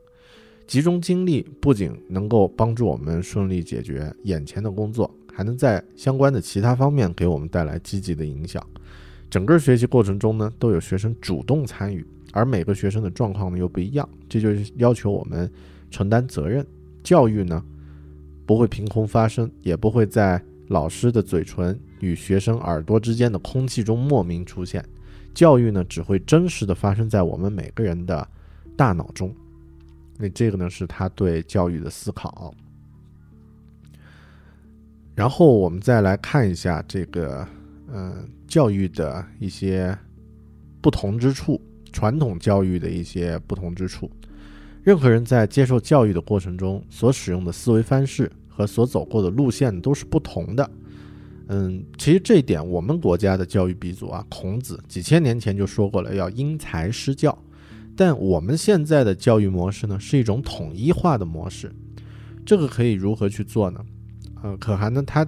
[0.67, 8.61] 集中精力不仅能够帮助我们顺利解决眼前的工作，还能在相关的其他方面给我们带来积极的影响。
[9.31, 15.49] 整个学习过程中呢，都有学生主动参与，而每个学生的状况呢又不一样，这就是要求我们
[15.93, 16.67] 承担责任。
[17.05, 17.65] 教育呢，
[18.45, 24.85] 不会凭空发生，也不会在老师的嘴唇与学生耳朵之间的空气中莫名出现。
[25.33, 28.27] 教育呢，只会真实的发生在我们每个人的
[28.77, 29.33] 大脑中。
[30.19, 32.53] 那这个呢是他对教育的思考，
[35.19, 37.45] 然后我们再来看一下这个，
[37.93, 39.99] 嗯，教育的一些
[40.81, 41.61] 不同之处，
[41.93, 44.09] 传统教育的一些不同之处。
[44.85, 50.71] 任何人在接受教育的过程中所使用的思维方式和所走过的路线都是不同的。
[51.49, 57.37] 嗯，其实这一点我们国家的教育鼻祖啊，孔子几千年前就说过了，要因材施教。
[57.97, 61.73] 但我们现在的教育模式呢，是一种统一化的模式，
[62.47, 63.85] 这个可以如何去做呢？
[64.43, 65.27] 呃，可汗呢，他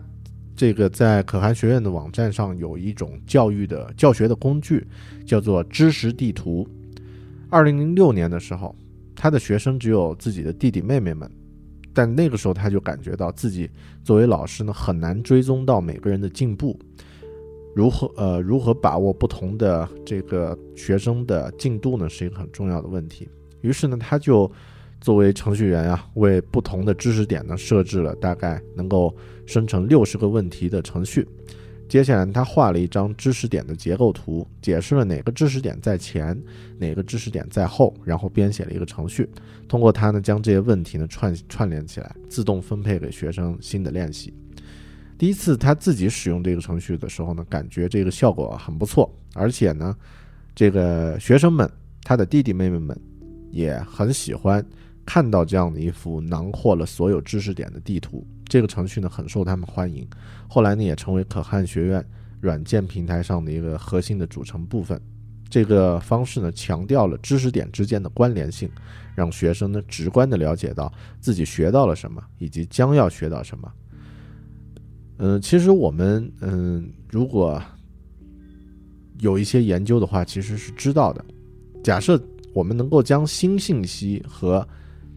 [0.54, 4.86] 这个在可汗学院的网站上有一种教育的教学的工具，
[5.26, 6.68] 叫做知识地图。
[7.48, 8.74] 二零零六年的时候，
[9.16, 11.30] 他的学生只有自己的弟弟妹妹们，
[11.92, 13.68] 但那个时候他就感觉到自己
[14.04, 16.78] 作为老师呢，很难追踪到每个人的进步。
[17.74, 22.08] 如何呃如何把握不同的这个学生的进度呢？
[22.08, 23.28] 是一个很重要的问题。
[23.60, 24.50] 于是呢，他就
[25.00, 29.14] 作为程序员啊，为不同的知识点呢设置了大概能够
[29.46, 31.26] 生成六十个问题的程序。
[31.88, 36.40] 接下来，他画了一张知识点的结构图，解释了哪个知识点在前，
[36.78, 39.28] 哪个知识点在后，然后编写了一个程序。
[39.66, 44.32] 通过它呢，将这些问题呢串串联起来，自动分配给学生新的练习。
[45.18, 49.96] 第一次他自己使用这个程序的时候呢，感觉这个效果很不错，而且呢，
[50.54, 51.68] 这个学生们
[52.04, 52.96] 他的弟弟妹妹们
[53.50, 54.64] 也很喜欢
[55.12, 58.24] 看到这样的一幅囊括了所有知识点的地图。
[58.46, 60.08] 这个程序呢很受他们欢迎，
[60.48, 62.04] 后来呢也成为可汗学院
[62.40, 65.00] 软件平台上的一个核心的组成部分。
[65.48, 68.70] 这个方式呢强调了知识点之间的关联性，
[69.16, 73.72] 让学生呢直观的了解到自己学到了什么，以及将要学到什么。
[75.18, 77.60] 嗯，其实我们嗯，如果
[79.18, 81.24] 有一些研究的话，其实是知道的。
[81.82, 82.16] 假设
[82.54, 84.64] 我们能够将新信息和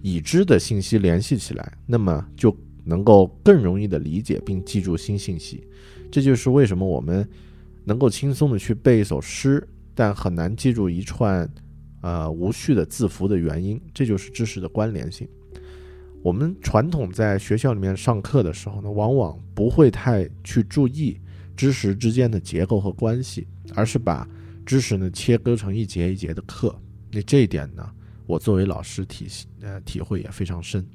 [0.04, 5.66] 已知的信息联系起来，那么就能够更容易的理解并记住新信息。
[6.12, 7.28] 这就是为什么我们
[7.86, 11.50] 能够轻松的去背一首诗，但很难记住一串
[12.02, 13.82] 呃无序的字符的原因。
[13.94, 15.26] 这就是知识的关联性。
[16.22, 21.18] 我们传统在学校里面上课的时候呢，往往不会太去注意
[21.56, 24.28] 知识之间的结构和关系，而是把
[24.66, 26.78] 知识呢切割成一节一节的课。
[27.10, 27.90] 那这一点呢，
[28.26, 29.28] 我作为老师体
[29.62, 30.86] 呃体会也非常深。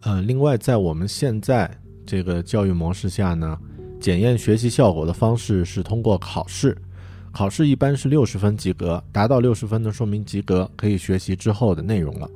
[0.00, 1.70] 呃，另外在我们现在
[2.04, 3.58] 这个教育模式下呢，
[4.00, 6.76] 检验学习效果的方式是通过考试，
[7.32, 12.30] 考试一般是六十分及格，达到六十分的说明及格，可以学习之后的内容了。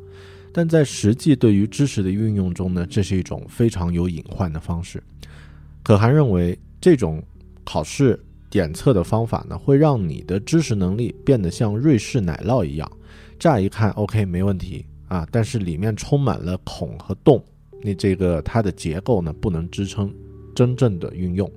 [0.52, 5.00] 但在实际对于知识的运用中呢，这是一种非常有隐患的方式。
[5.84, 7.22] 可汗认为，这种
[7.62, 8.18] 考试
[8.50, 12.90] 检测的方法呢，会让你的知识能力变得像瑞士奶酪一样，
[13.40, 17.42] 乍一看 OK 没问题啊，但是里面充满了孔和洞，
[17.82, 20.14] 你这个它的结构呢，不能支撑
[20.54, 21.50] 真正的运用。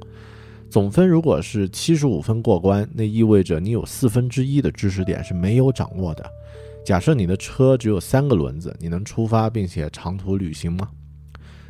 [0.70, 6.26] 总分如果是七十五分过关，那意味着你有四分之一的知识点是没有掌握的。
[6.86, 10.90] 假设你的车只有三个轮子，你能出发并且长途旅行吗？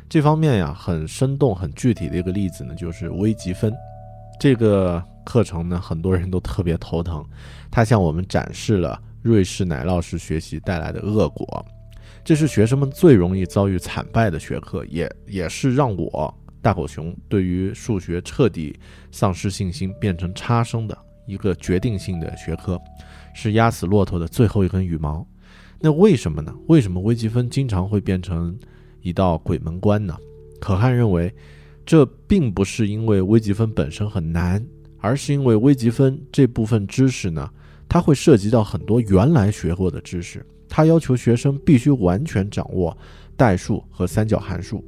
[0.08, 3.74] 这方面呀，很生动、很具体的一个例子呢，就是微积分
[4.38, 7.24] 这个课程呢，很多人都特别头疼。
[7.68, 11.64] 它向我们展示了瑞士奶酪式学习带来的恶果，
[12.22, 18.78] 这是学生们最容易遭遇惨败的学科，也也是让我大狗熊对于数学彻底
[19.10, 22.78] 丧失信心、变成差生的一个决定性的学科。
[23.32, 25.26] 是压死骆驼的最后一根羽毛，
[25.80, 26.54] 那为什么呢？
[26.68, 28.54] 为什么微积分经常会变成
[29.00, 30.14] 一道鬼门关呢？
[30.60, 31.34] 可汗认为，
[31.86, 34.62] 这并不是因为微积分本身很难，
[34.98, 37.50] 而是因为微积分这部分知识呢，
[37.94, 42.98] 它会涉及到很多原来学过的知识，它要求学生必须完全掌握
[43.36, 44.84] 代数和三角函数。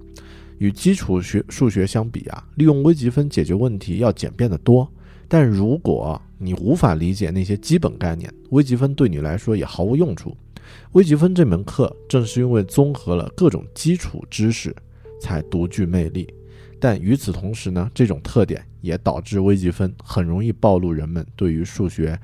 [0.59, 4.90] 与基础学数学相比啊，利用微积分解决问题要简便得多。
[5.29, 10.37] 但如果你无法理解那些基本概念，微积分对你来说也毫无用处。
[10.90, 14.75] 微积分这门课正是因为综合了各种基础知识，
[15.21, 16.27] 才独具魅力。
[16.81, 22.19] 但与此同时呢，这种特点也导致微积分很容易暴露人们对于数学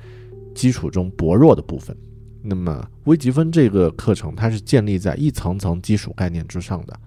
[0.54, 1.96] 基础中薄弱的部分。
[2.42, 6.98] 那么，微积分这个课程它是建立在一层层基础概念之上的。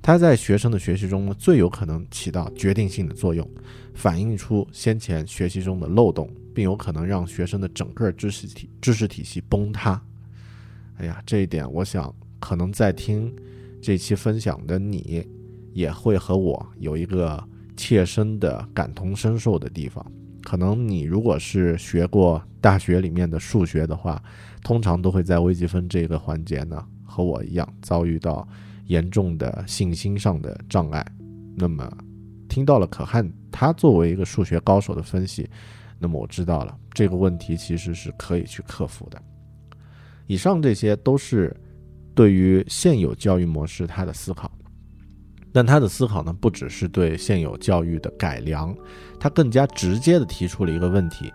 [0.00, 3.48] 它在学生的学习中呢，最有可能起到决定性的作用，
[3.94, 10.00] 反映出先前学习中的漏洞，并有可能让学生的整个知识体知识体系崩塌。
[10.98, 13.34] 哎呀，这一点我想，可能在听
[13.80, 15.26] 这期分享的你，
[15.72, 17.42] 也会和我有一个
[17.76, 20.04] 切身的感同身受的地方。
[20.44, 24.22] 可能你如果是学过大学里面的数学的话，
[24.62, 28.46] 通常都会在微积分这个环节呢，和我一样遭遇到。
[28.88, 31.02] 严重的信心上的障碍，
[31.56, 31.90] 那么
[32.50, 35.48] 听到了可汗他作为一个数学高手的分析，
[35.98, 39.18] 那么我知道了这个问题其实是可以去克服的。
[40.26, 41.56] 以上这些都是
[42.14, 44.52] 对于现有教育模式他的思考，
[45.54, 48.76] 但他的思考呢不只是对现有教育的改良，
[49.20, 51.32] 他更加直接地提出了一个问题：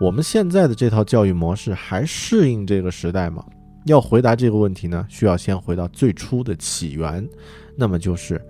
[0.00, 3.44] 我们现在的这套教育模式还适应这个时代吗？
[3.84, 7.28] 要回答这个问题呢，需要先回到最初的起源，
[7.76, 8.40] 那么就是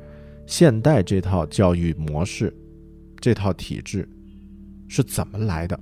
[0.46, 2.56] 现代这套教育模式、
[3.20, 4.08] 这套体制
[4.86, 5.78] 是怎么来的？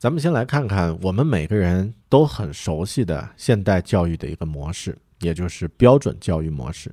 [0.00, 6.90] 咱们先来看看我们每个人都很熟悉的现代教育的一个模式，也就是标准教育模式。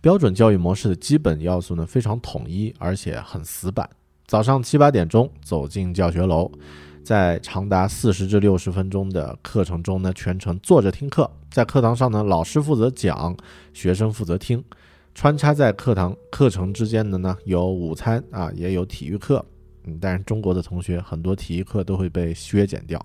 [0.00, 3.90] 标准教育模式的基本要素呢，非常统一，而且很死板。
[4.24, 6.48] 早上七八点钟走进教学楼，
[7.02, 11.28] 在长达四十至六十分钟的课程中呢，全程坐着听课。
[11.50, 13.36] 在课堂上呢，老师负责讲，
[13.72, 14.62] 学生负责听。
[15.12, 19.44] 穿插在课堂课程之间的呢，有午餐啊，也有体育课。
[19.84, 23.04] 嗯，但是中国的同学很多体育课都会被削减掉。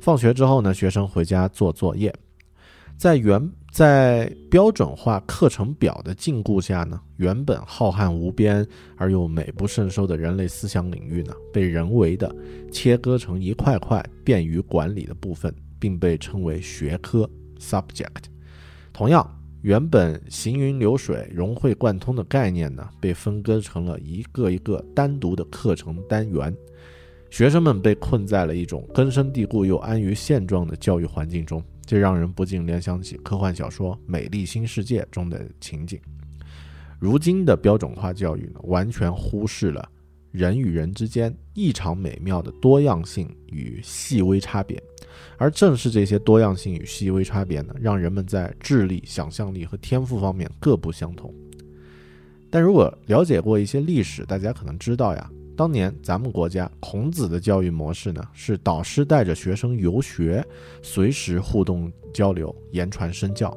[0.00, 2.14] 放学之后呢，学生回家做作业。
[2.96, 8.64] 在原在标准化课程表的禁锢下呢，原本浩瀚无边
[8.96, 12.32] 而又美不胜收的人类思想领域呢，被人为的
[12.70, 18.26] 切割成一块块便于管理的部分，并被称为学科 （subject）。
[18.92, 19.28] 同样，
[19.64, 26.54] 原本行云流水、融会贯通的概念呢，被分割成了一个一个单独的课程单元。
[27.30, 31.64] 学生们被困在了一种根深蒂固又安于现状的教育环境中。
[31.86, 35.98] 这让人不禁联想起科幻小说《美丽新世界》中的情景。
[36.98, 39.88] 如今的标准化教育呢，完全忽视了
[40.30, 44.78] 人与人之间异常美妙的多样性与细微差别，
[45.36, 51.32] 而正是这些多样性与细微差别呢，让人们在智力、想象力和天赋方面各不相同。
[52.50, 60.44] 但如果了解过一些历史，大家可能知道呀，当年咱们国家孔子的教育模式呢，是导师带着学生游学，
[60.82, 63.56] 随时互动交流，言传身教。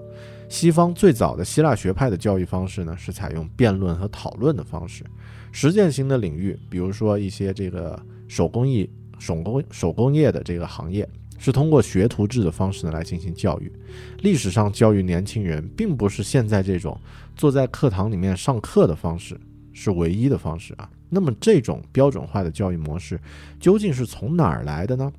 [0.50, 5.04] 西方最早的希腊学派的教育方式呢，是采用辩论和讨论的方式。
[5.52, 11.08] 实践型的领域，比如说一些这个手工艺、手工手工业的这个行业，
[11.38, 13.72] 是通过学徒制的方式呢来进行教育。
[14.20, 17.00] 历史上教育年轻人，并不是现在这种
[17.36, 19.40] 坐在课堂里面上课的方式
[19.74, 20.90] 是唯一的方式啊。
[21.10, 23.20] 那么这种标准化的教育模式
[23.60, 25.12] 究竟是从哪儿来的呢？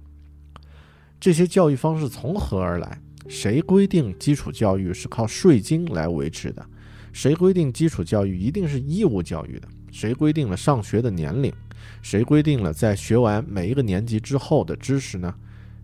[1.19, 3.01] 这些教育方式从何而来？
[3.29, 6.65] 谁规定基础教育是靠税金来维持的？
[7.13, 9.69] 谁规定基础教育一定是义务教育的？
[9.91, 11.53] 谁规定了上学的年龄？
[12.03, 15.35] 谁规定了在学完每一个年级之后的知识呢？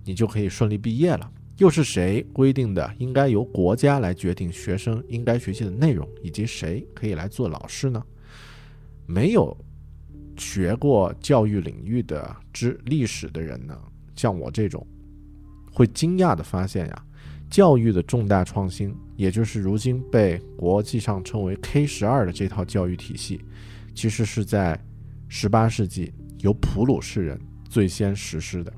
[0.04, 1.30] 你就可以顺利毕业了？
[1.58, 8.02] 又是谁规定的应该由国家来决定学生应该学习的内容，以及谁可以来做老师呢？
[9.06, 9.56] 没有。
[10.36, 13.78] 学过教育领域的知历史的人呢，
[14.16, 14.84] 像我这种，
[15.70, 17.04] 会惊讶的发现呀，
[17.48, 23.42] 教育的重大创新，也就是如今被国际上称为 K 十二的这套教育体系，
[23.94, 24.76] 其实是在
[25.28, 28.72] 十八世纪由普鲁士人最先实施的。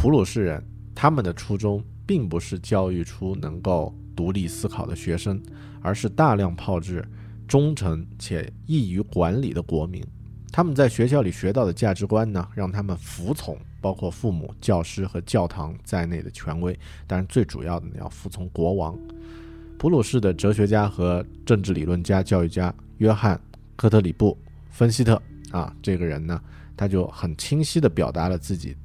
[0.00, 5.42] 普鲁士人他们的初衷并不是教育出能够独立思考的学生，
[5.82, 7.04] 而是大量炮制。
[7.48, 10.00] 忠诚且易于管理的国民，
[10.52, 16.78] 他们在学校里学到的价值观呢，让他们服从包括父母、教师和教堂在内的权威。
[17.04, 18.96] 但是最主要的呢，要服从国王。
[19.78, 23.36] 普鲁士的哲学家和政治理论家、教育家约翰·
[23.74, 24.30] 科特里布·
[24.70, 25.20] 芬希特
[25.50, 26.40] 啊，这个人呢，
[26.76, 28.76] 他就很清晰地表达了自己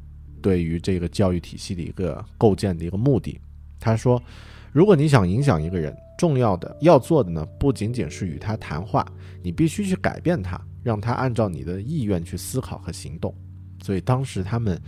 [0.44, 3.40] 对于这个教育体系的一个构建的一个目的。
[3.80, 4.22] 他说
[4.72, 9.06] ：“如果你想影响一个人。”重要的要做的呢，不仅仅是与他谈话，
[9.42, 13.34] 你必须去改变他，让他按照你的意愿去思考和行动。
[13.82, 14.80] 所以当时他们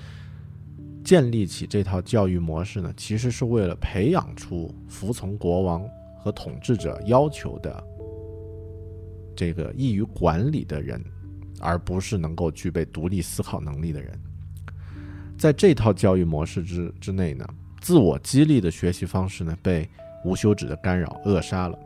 [1.03, 5.83] 建立起这套教育模式呢，其实是为了培养出服从国王
[6.19, 7.83] 和统治者要求的
[9.35, 11.03] 这个易于管理的人，
[11.59, 14.17] 而不是能够具备独立思考能力的人。
[15.37, 17.45] 在这套教育模式之之内呢，
[17.81, 19.87] 自我激励的学习方式呢，被
[20.23, 21.77] 无休止的干扰扼杀了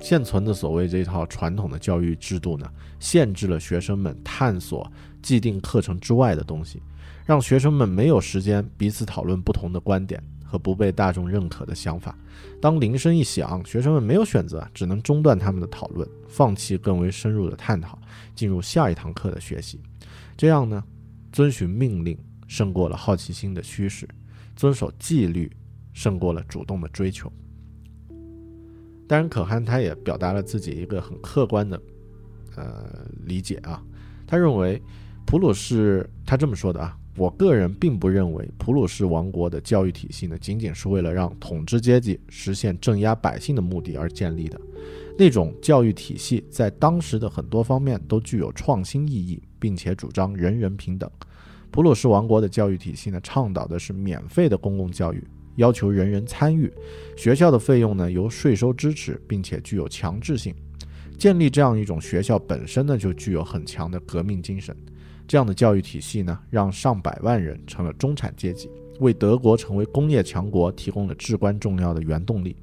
[0.00, 4.90] 现存的所谓这套传统的教育制度呢，限制了学生们探索
[5.22, 6.82] 既定课程之外的东西，
[7.24, 12.14] 让学生们没有时间彼此讨论不同的观点和不被大众认可的想法。
[12.60, 17.98] 当铃声一响，学生们没有选择，只能中断他们的讨论，放弃更为深入的探讨，
[18.34, 19.80] 进入下一堂课的学习。
[20.36, 20.84] 这样呢，
[21.32, 24.08] 遵循命令胜过了好奇心的驱使，
[24.54, 25.50] 遵守纪律
[25.92, 27.32] 胜过了主动的追求。
[29.08, 31.80] 当然，可汗他也表达了自己一个很客观的，
[32.56, 33.82] 呃理解啊。
[34.26, 34.82] 他认为，
[35.24, 36.96] 普鲁士他这么说的啊。
[37.18, 44.60] 我个人并不认为普鲁士王国的教育体系呢，仅仅是为了让统治阶级实现镇压百姓的目的而建立的。
[45.18, 51.10] 那种教育体系在当时的很多方面都具有创新意义，并且主张人人平等。
[51.70, 55.22] 普鲁士王国的教育体系呢，倡导的是免费的公共教育。
[55.56, 56.70] 要求人人参与，
[57.16, 60.54] 学校的费用呢由税收支持，并且具有强制性。
[61.18, 64.76] 建立这样一种学校本身呢就具有很强的革命精神。
[65.26, 72.54] 这样的教育体系呢，让上百万人成了中产阶级，为德国成为工业强国提供了至关重要的原动力。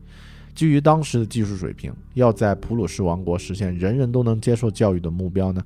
[0.54, 5.64] 基于当时的技术水平，要在普鲁士王国实现人人都能接受教育的目标呢，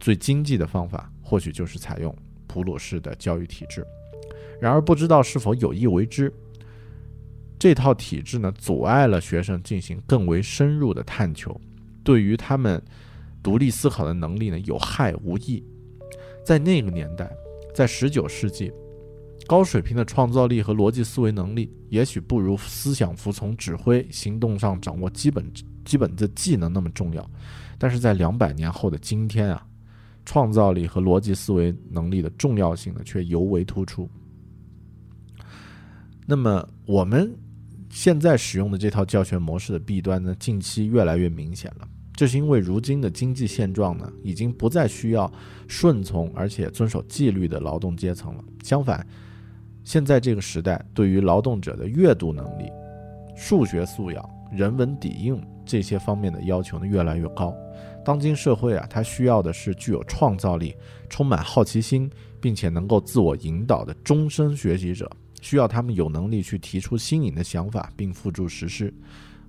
[0.00, 2.12] 最经济的方法或许就是采用
[2.54, 3.84] 普鲁士的教育体制。
[4.60, 6.32] 然而，不知道是否有意为之。
[7.58, 11.60] 这套体制呢，阻碍了学生进行更为深入的探求，
[12.04, 12.80] 对于他们
[13.42, 15.64] 独立思考的能力呢，有害无益。
[16.44, 17.28] 在那个年代，
[17.74, 18.70] 在十九世纪，
[19.48, 25.44] 高水平的创造力和逻辑思维能力，也许不如思想服从指挥、行动上掌握基本
[25.84, 27.28] 基本的技能那么重要。
[27.78, 29.66] 但是在两百年后的今天啊，
[30.24, 34.08] 创造力和逻辑思维能力的重要性呢，却尤为突出。
[36.26, 37.34] 那么我们。
[37.90, 41.86] 现在使用的这套教学模式的弊端呢，近期越来越明显了。
[42.12, 45.32] 这是因为如今的经济现状呢，已经不再需要
[45.68, 48.42] 顺从而且遵守纪律的劳动阶层了。
[48.64, 49.06] 相反，
[49.84, 52.64] 现在这个时代对于劳动者的阅读能力、
[53.36, 57.54] 数学素养、人文底蕴这些方面的要求呢，越来越高。
[58.04, 60.74] 当今社会啊，它需要的是具有创造力、
[61.08, 65.10] 充满好奇心，并且能够自我引导的终身学习者。
[65.40, 68.92] 需要他们有能力去提出新颖的想法并付诸实施。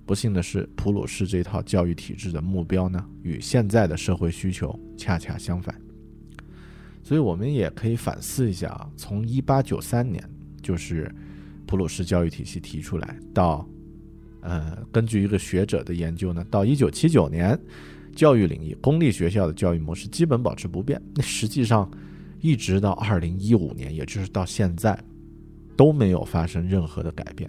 [0.04, 5.74] 不幸的是，普鲁士这套教育体制的目标呢，与现在的社会需求恰恰相反。
[7.02, 10.30] 所以，我们也可以反思一下啊，从1893年，
[10.62, 11.12] 就是
[11.66, 13.66] 普鲁士教育体系提出来，到
[14.42, 17.58] 呃，根据一个学者的研究呢，到1979年，
[18.16, 21.00] 教育领域公立学校的教育模式基本保持不变。
[21.14, 21.88] 那 实际上，
[22.40, 24.98] 一直到2015年，也就是到现在，
[25.76, 27.48] 都没有发生任何的改变。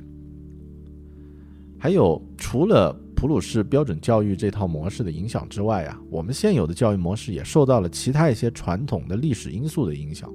[1.80, 10.32] 还有，除了普鲁士标准教育这套模式的影响之外啊，我们现有的教育模式也受到了其他一些传统的历史因素的影响，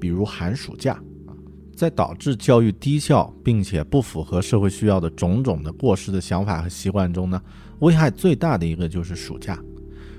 [0.00, 0.94] 比如寒暑假
[1.26, 1.34] 啊，
[1.76, 7.42] 在导致教育低效并且不符合社会需要的种种的过时的想法和习惯中呢，
[7.80, 9.60] 危害最大的一个就是暑假。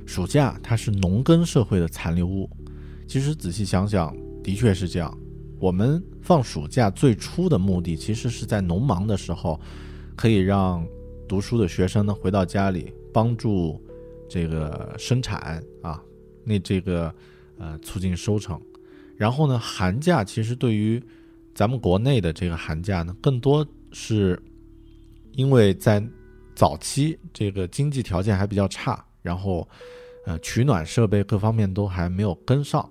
[0.05, 2.49] 暑假它是农耕社会的残留物，
[3.07, 5.17] 其实仔细想想，的确是这样。
[5.59, 9.59] 我们放暑假最初的目的，其实是在农忙的时候。
[10.17, 10.87] 可以让
[11.27, 13.83] 读书的学生呢回到家里帮助
[14.29, 16.01] 这个生产啊，
[16.45, 17.13] 那这个
[17.57, 18.57] 呃促进收成。
[19.17, 21.03] 然后呢，寒假其实对于
[21.53, 24.41] 咱们国内的这个寒假呢，更多是
[25.33, 26.01] 因为在
[26.55, 29.67] 早期这个经济条件还比较差，然后
[30.25, 32.87] 呃取暖设备各方面都还没有跟上，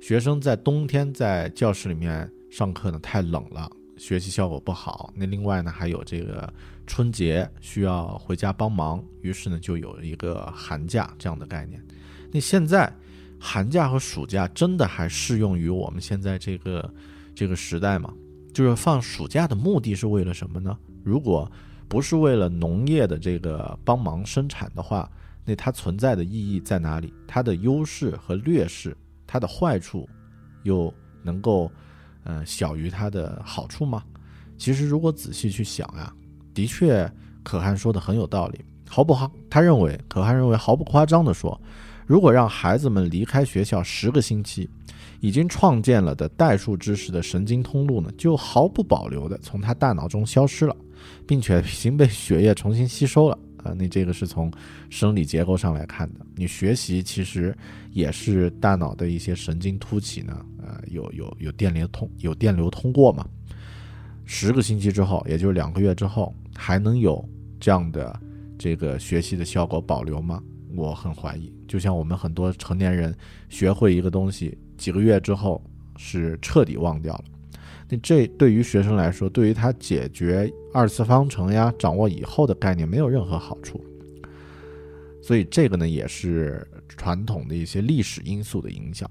[0.00, 3.68] 学生在冬天在教室里面上课呢太冷了。
[3.96, 6.52] 学习效果不好，那另外呢还有这个
[6.86, 11.84] 春节需要回家帮忙，于是呢就有一个寒假这样的概念。
[12.30, 12.92] 那现在
[13.40, 16.94] 寒假和暑假真的还适用于我们现在这个
[17.34, 18.14] 这个时代吗？
[18.54, 20.78] 就是放暑假的目的是为了什么呢？
[21.02, 21.50] 如果
[21.88, 25.10] 不是为了农业的这个帮忙生产的话，
[25.48, 27.10] 那它存在的意义在哪里？
[27.26, 28.94] 它的优势和劣势，
[29.26, 30.06] 它的坏处
[30.62, 30.92] 又
[31.24, 31.72] 能够？
[32.24, 34.04] 呃，小于它的好处吗？
[34.58, 36.12] 其实，如果仔细去想呀，
[36.52, 37.10] 的确，
[37.42, 38.62] 可汗说的很有道理。
[38.86, 41.58] 毫不哈，他认为，可汗认为毫不夸张地说，
[42.06, 44.68] 如果让孩子们离开学校十个星期，
[45.20, 50.76] 已经创建了的代数知识的神经通路呢，就毫不保留的从他大脑中消失了，
[51.26, 53.38] 并且已经被血液重新吸收了。
[53.62, 54.50] 啊，那这个是从
[54.90, 56.26] 生理结构上来看的。
[56.36, 57.56] 你学习其实
[57.92, 63.26] 也是大脑的一些神经突起呢，呃，有有有电流通有电流通过嘛。
[64.24, 67.26] 十个星期之后，也就是两个月之后，还能有
[67.58, 68.18] 这样的
[68.58, 70.42] 这个学习的效果保留吗？
[70.76, 71.50] 我很怀疑。
[71.66, 73.16] 就像我们很多成年人
[73.48, 75.62] 学会一个东西，几个月之后
[75.96, 77.24] 是彻底忘掉了。
[77.88, 83.82] 那这对于学生来说，对于他解决二次方程呀、掌握以后的概念没有任何好处。
[85.22, 89.08] 所以这个呢，也是传统的一些历史因素的影响。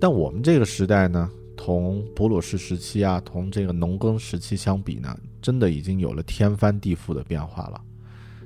[0.00, 7.80] 但我们这个时代呢，同普鲁士时期啊，同这个农耕时期相比呢，真的已经有了天翻地覆的变化了。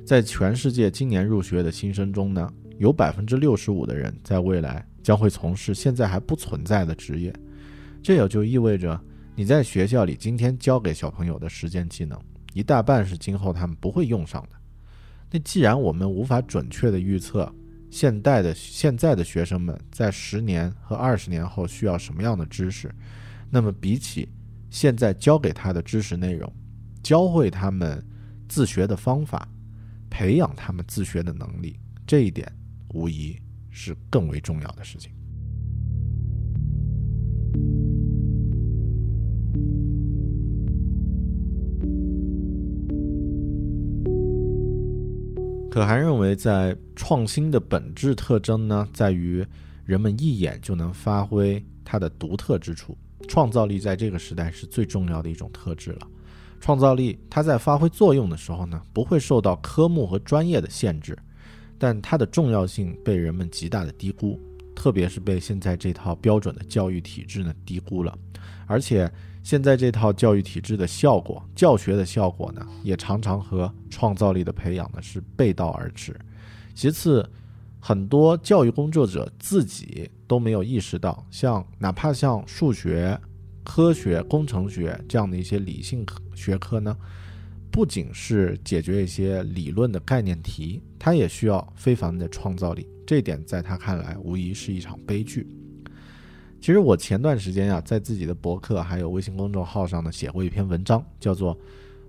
[0.07, 7.33] 在全世界今年入学的新生中呢，有百分之六十五的人在未来将会从事现在还不存在的职业。
[8.03, 8.99] 这也就意味着，
[9.37, 12.19] 你在学校里今天教给小朋友的实践技能，
[12.55, 14.51] 一大半是今后他们不会用上的。
[15.31, 17.53] 那既然我们无法准确的预测
[17.91, 22.91] 现代的现在的学生们在十年和二十年后需要什么样的知识，
[23.51, 24.29] 那么比起
[24.71, 26.53] 现在教给他的知识内容，
[27.03, 28.05] 教会他们
[28.49, 29.49] 自学的方法，
[30.09, 32.51] 培养他们自学的能力，这一点
[32.95, 33.37] 无疑
[33.71, 35.13] 是更为重要的事情。
[45.71, 49.47] 可汗认为，在创新的本质特征呢，在于
[49.85, 52.99] 人们一眼就能发挥它的独特之处。
[53.29, 56.09] 创造力在这个时代是最重要的一种特质了。
[56.59, 61.17] 创造力它在发挥作用的时候呢，不会受到科目和专业的限制，
[61.79, 64.41] 但它的重要性被人们极大的低估，
[64.75, 68.19] 特别是被现在这套标准的教育体制呢低估了，
[68.67, 69.09] 而且。
[69.43, 76.15] 现在这套教育体制的效果，教学的效果呢，也常常和创造力的培养呢是背道而驰。
[76.75, 77.29] 其次，
[77.81, 83.19] 很多教育工作者自己都没有意识到，像哪怕像数学、
[83.65, 86.97] 科学、工程学这样的一些理性学科呢，
[87.71, 92.87] 不仅是解决一些理论的概念题，它也需要非凡的创造力。
[93.07, 95.47] 这点在他看来，无疑是一场悲剧。
[96.61, 101.57] 其实我前段时间呀，在自己的博客还有微信公众号上呢，写过一篇文章，叫做《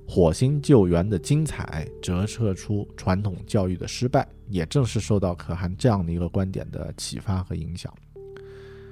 [0.05, 7.91] 火星救援的精彩折射出传统教育的失败》，也正是受到可汗这样的一个观点的启发和影响。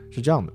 [0.10, 0.53] 是这样的，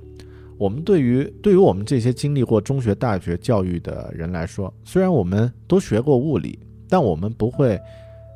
[0.57, 7.79] 我们对于对于我们这些经历过中学、大学教育的人来说，虽然我们都学过物理，但我们不会，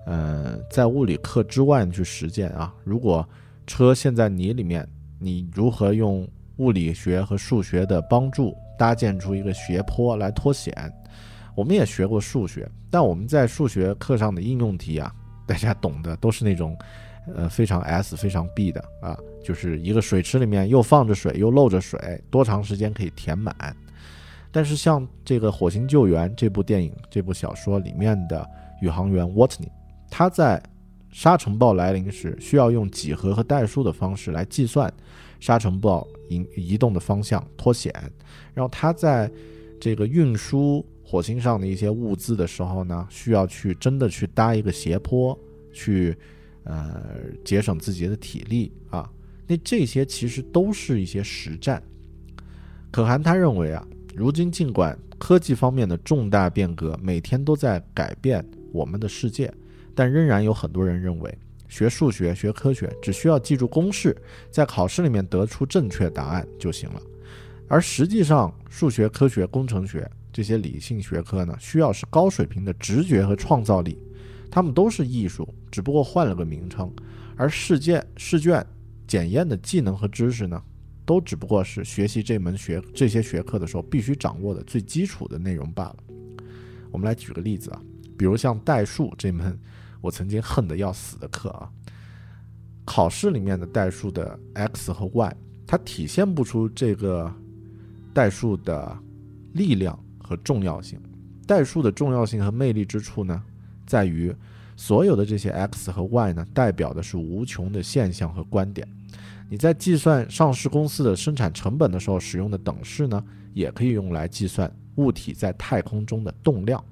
[0.05, 2.75] 呃，在物理课之外去实践啊。
[2.85, 3.27] 如果
[3.67, 4.87] 车陷在泥里面，
[5.19, 6.29] 你如何用
[6.59, 10.73] 物理学和数学的帮助搭建出一个斜坡来脱险？
[11.57, 15.13] 我们也学过数学，但我们在数学课上的应用题啊，
[15.47, 16.79] 大家懂的都是那种，
[17.35, 23.55] 呃，非常 S 非常 B 的啊，就是一个水池里面又放着水又漏着水，多长时间可以填满？
[24.53, 28.49] 但是像这个《火星救援》这部电影、这部小说里面的
[28.81, 29.69] 宇航员 Watney，
[30.11, 30.63] 他在
[31.11, 34.93] 沙尘暴来临时需要用几何和代数的方式来计算
[35.41, 37.93] 沙尘暴移移动的方向脱险，
[38.55, 39.31] 然后他在
[39.81, 45.39] 这个运输火星上的一些物资的时候呢，需要去真的去搭一个斜坡，
[45.73, 46.17] 去
[46.65, 47.03] 呃
[47.45, 49.11] 节省自己的体力啊。
[49.47, 51.83] 那这些其实都是一些实战。
[52.91, 53.87] 可汗他认为啊。
[54.15, 59.53] 如今，尽管科技方面的重大变革每天都在改变我们的世界，
[59.99, 64.17] 但仍然有很多人认为，学数学、学科学只需要记住公式，
[64.49, 67.03] 在考试里面得出正确答案就行了。
[67.67, 73.99] 而实际上，数学、科学、工程学这些理性学科呢，需要是高水平的直觉和创造力，
[74.49, 76.89] 它们都是艺术，只不过换了个名称。
[77.35, 78.65] 而试卷试卷
[79.05, 80.63] 检验的技能和知识呢？
[81.05, 85.97] 都只不过是学习这门学这些学科的时候必须掌握的最基础的内容罢了。
[86.93, 87.83] 我们来举个例子啊，
[88.17, 89.59] 比如像代数这门
[90.01, 91.71] 我曾经恨得要死的课啊，
[92.85, 95.37] 考试里面的代数的 x 和 y，
[95.67, 97.33] 它体现不出这个
[98.15, 98.97] 代数的
[99.55, 101.01] 力量和重要性。
[101.47, 103.43] 代数的重要性和魅力之处呢，
[103.87, 104.35] 在于
[104.77, 108.87] 所有的这些 x 和 y 呢，代表的是无穷的现象和观点。
[109.51, 113.25] 你在计算上市公司的生产成本的时候使用的等式呢，
[113.55, 116.85] 也可以用来计算物体在太空中的动量。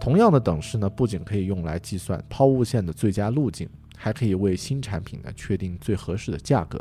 [0.00, 6.78] 同样的等式呢，不仅可以用来计算抛物线的最佳路径，还可以为新产品呢确定最合适的价格。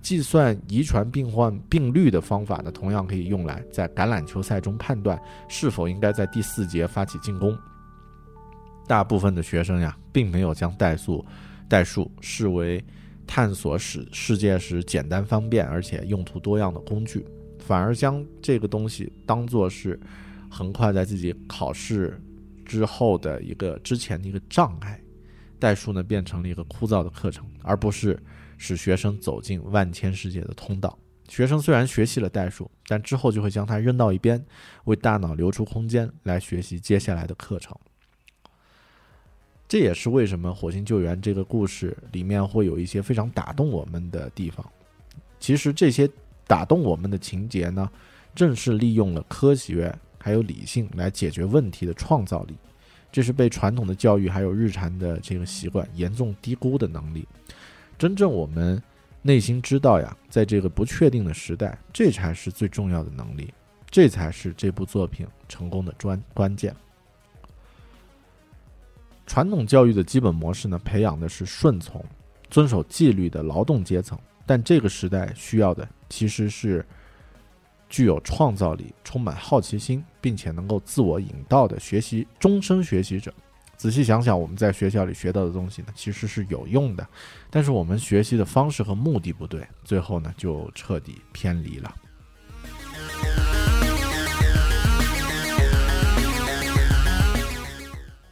[0.00, 7.56] 计算遗传病患病率的方法呢，同样可以用来在橄榄球赛中判断是否应该在第四节发起进攻。
[8.86, 11.24] 大部分的学生呀，并没有将代数
[11.68, 12.84] 代数视为。
[13.24, 17.24] 探索使世界时简单方便而且用途多样的工具，
[17.60, 19.98] 反而将这个东西当做是
[20.50, 22.20] 横跨在自己考试
[22.72, 24.98] 之后的一个之前的一个障碍。
[25.58, 28.18] 代数呢变成了一个枯燥的课程，而不是
[28.56, 30.98] 使学生走进万千世界的通道。
[31.28, 34.44] 学生虽然学习了代数，但之后就会将它扔到一边，
[34.84, 37.76] 为大脑留出空间来学习接下来的课程。
[39.68, 44.68] 这也是为什么《火星救援》这个故事里面会有一些非常打动我们的地方。
[45.38, 46.10] 其实这些
[46.46, 47.88] 打动我们的情节呢，
[48.34, 52.56] 正是利用了科学还有理性来解决问题的创造力。
[53.10, 57.28] 这是被传统的教育还有日常的这个习惯严重低估的能力。
[57.98, 58.82] 真正我们
[59.20, 63.52] 内心知道呀，在这个不确定的时代，这才是最重要的能力，
[63.90, 66.74] 这才是这部作品成功的专关键。
[69.26, 72.04] 传统教育的基本模式呢，培养的是顺从、
[72.50, 74.18] 遵守纪律的劳动阶层。
[74.44, 76.84] 但这个时代需要的其实是
[77.92, 83.30] 具有创造力、充满好奇心，并且能够自我引导的学习终身学习者。
[83.76, 87.06] 仔细想想，我们在学校里学到的东西呢，其实是有用的，
[87.50, 91.94] 但是我们学习的方式和目的不对，最后呢就彻底偏离了。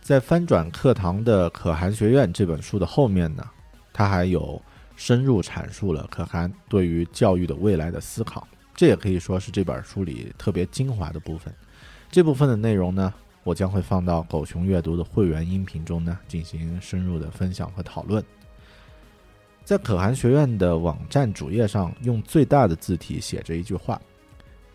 [0.01, 3.45] 在翻转课堂的可汗学院这本书的后面呢，
[3.93, 4.61] 他还有
[4.97, 8.49] 深入阐述了可汗对于教育的未来的思考，
[8.81, 11.55] 这也可以说是这本书里特别精华的部分。
[12.11, 13.13] 这部分的内容呢，
[13.45, 18.25] 我将会放到狗熊阅读的会员音频中呢进行深入的分享和讨论。
[19.67, 24.01] 在可汗学院的网站主页上，用最大的字体写着一句话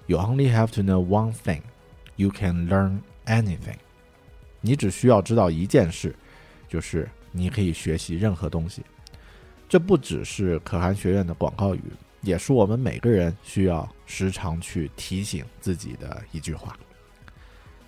[0.05, 1.61] ：“You only have to know one thing,
[2.15, 3.79] you can learn anything。”
[4.61, 6.15] 你只需要知道一件事，
[6.67, 8.83] 就是你可以学习任何东西。
[9.67, 11.81] 这不只是可汗学院的广告语，
[12.25, 16.75] 也是我们每个人需要时常去提醒自己的一句话。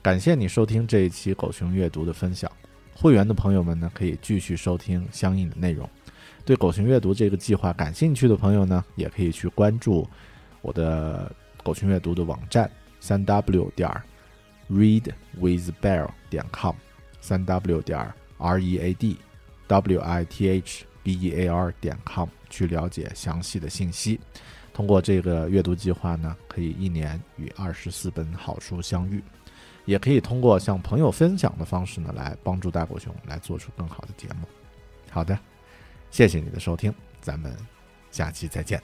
[0.02, 2.50] 感谢你收听这一期狗熊阅读的分享。
[2.96, 5.90] 会员的朋友们呢，可以继续收听相应的内容。
[6.46, 10.08] 对狗熊阅读这个计划感兴趣的朋友呢，也可以去关注
[10.62, 11.32] 我的
[11.62, 14.02] 狗熊阅读的网站三 w 点儿
[14.72, 16.74] readwithbell 点 com，
[17.20, 19.18] 三 w 点儿 r e a d
[19.68, 24.20] w i t h b e a r 点 com 去了解详细的信息。
[24.74, 29.24] 通过这个阅读计划呢，可以一年与二十四本好书相遇。
[29.86, 34.46] 也可以通过向朋友分享的方式呢，来帮助大狗熊来做出更好的节目。
[35.10, 35.40] 好的，
[36.12, 37.56] 谢谢你的收听，咱们
[38.12, 38.84] 下期再见。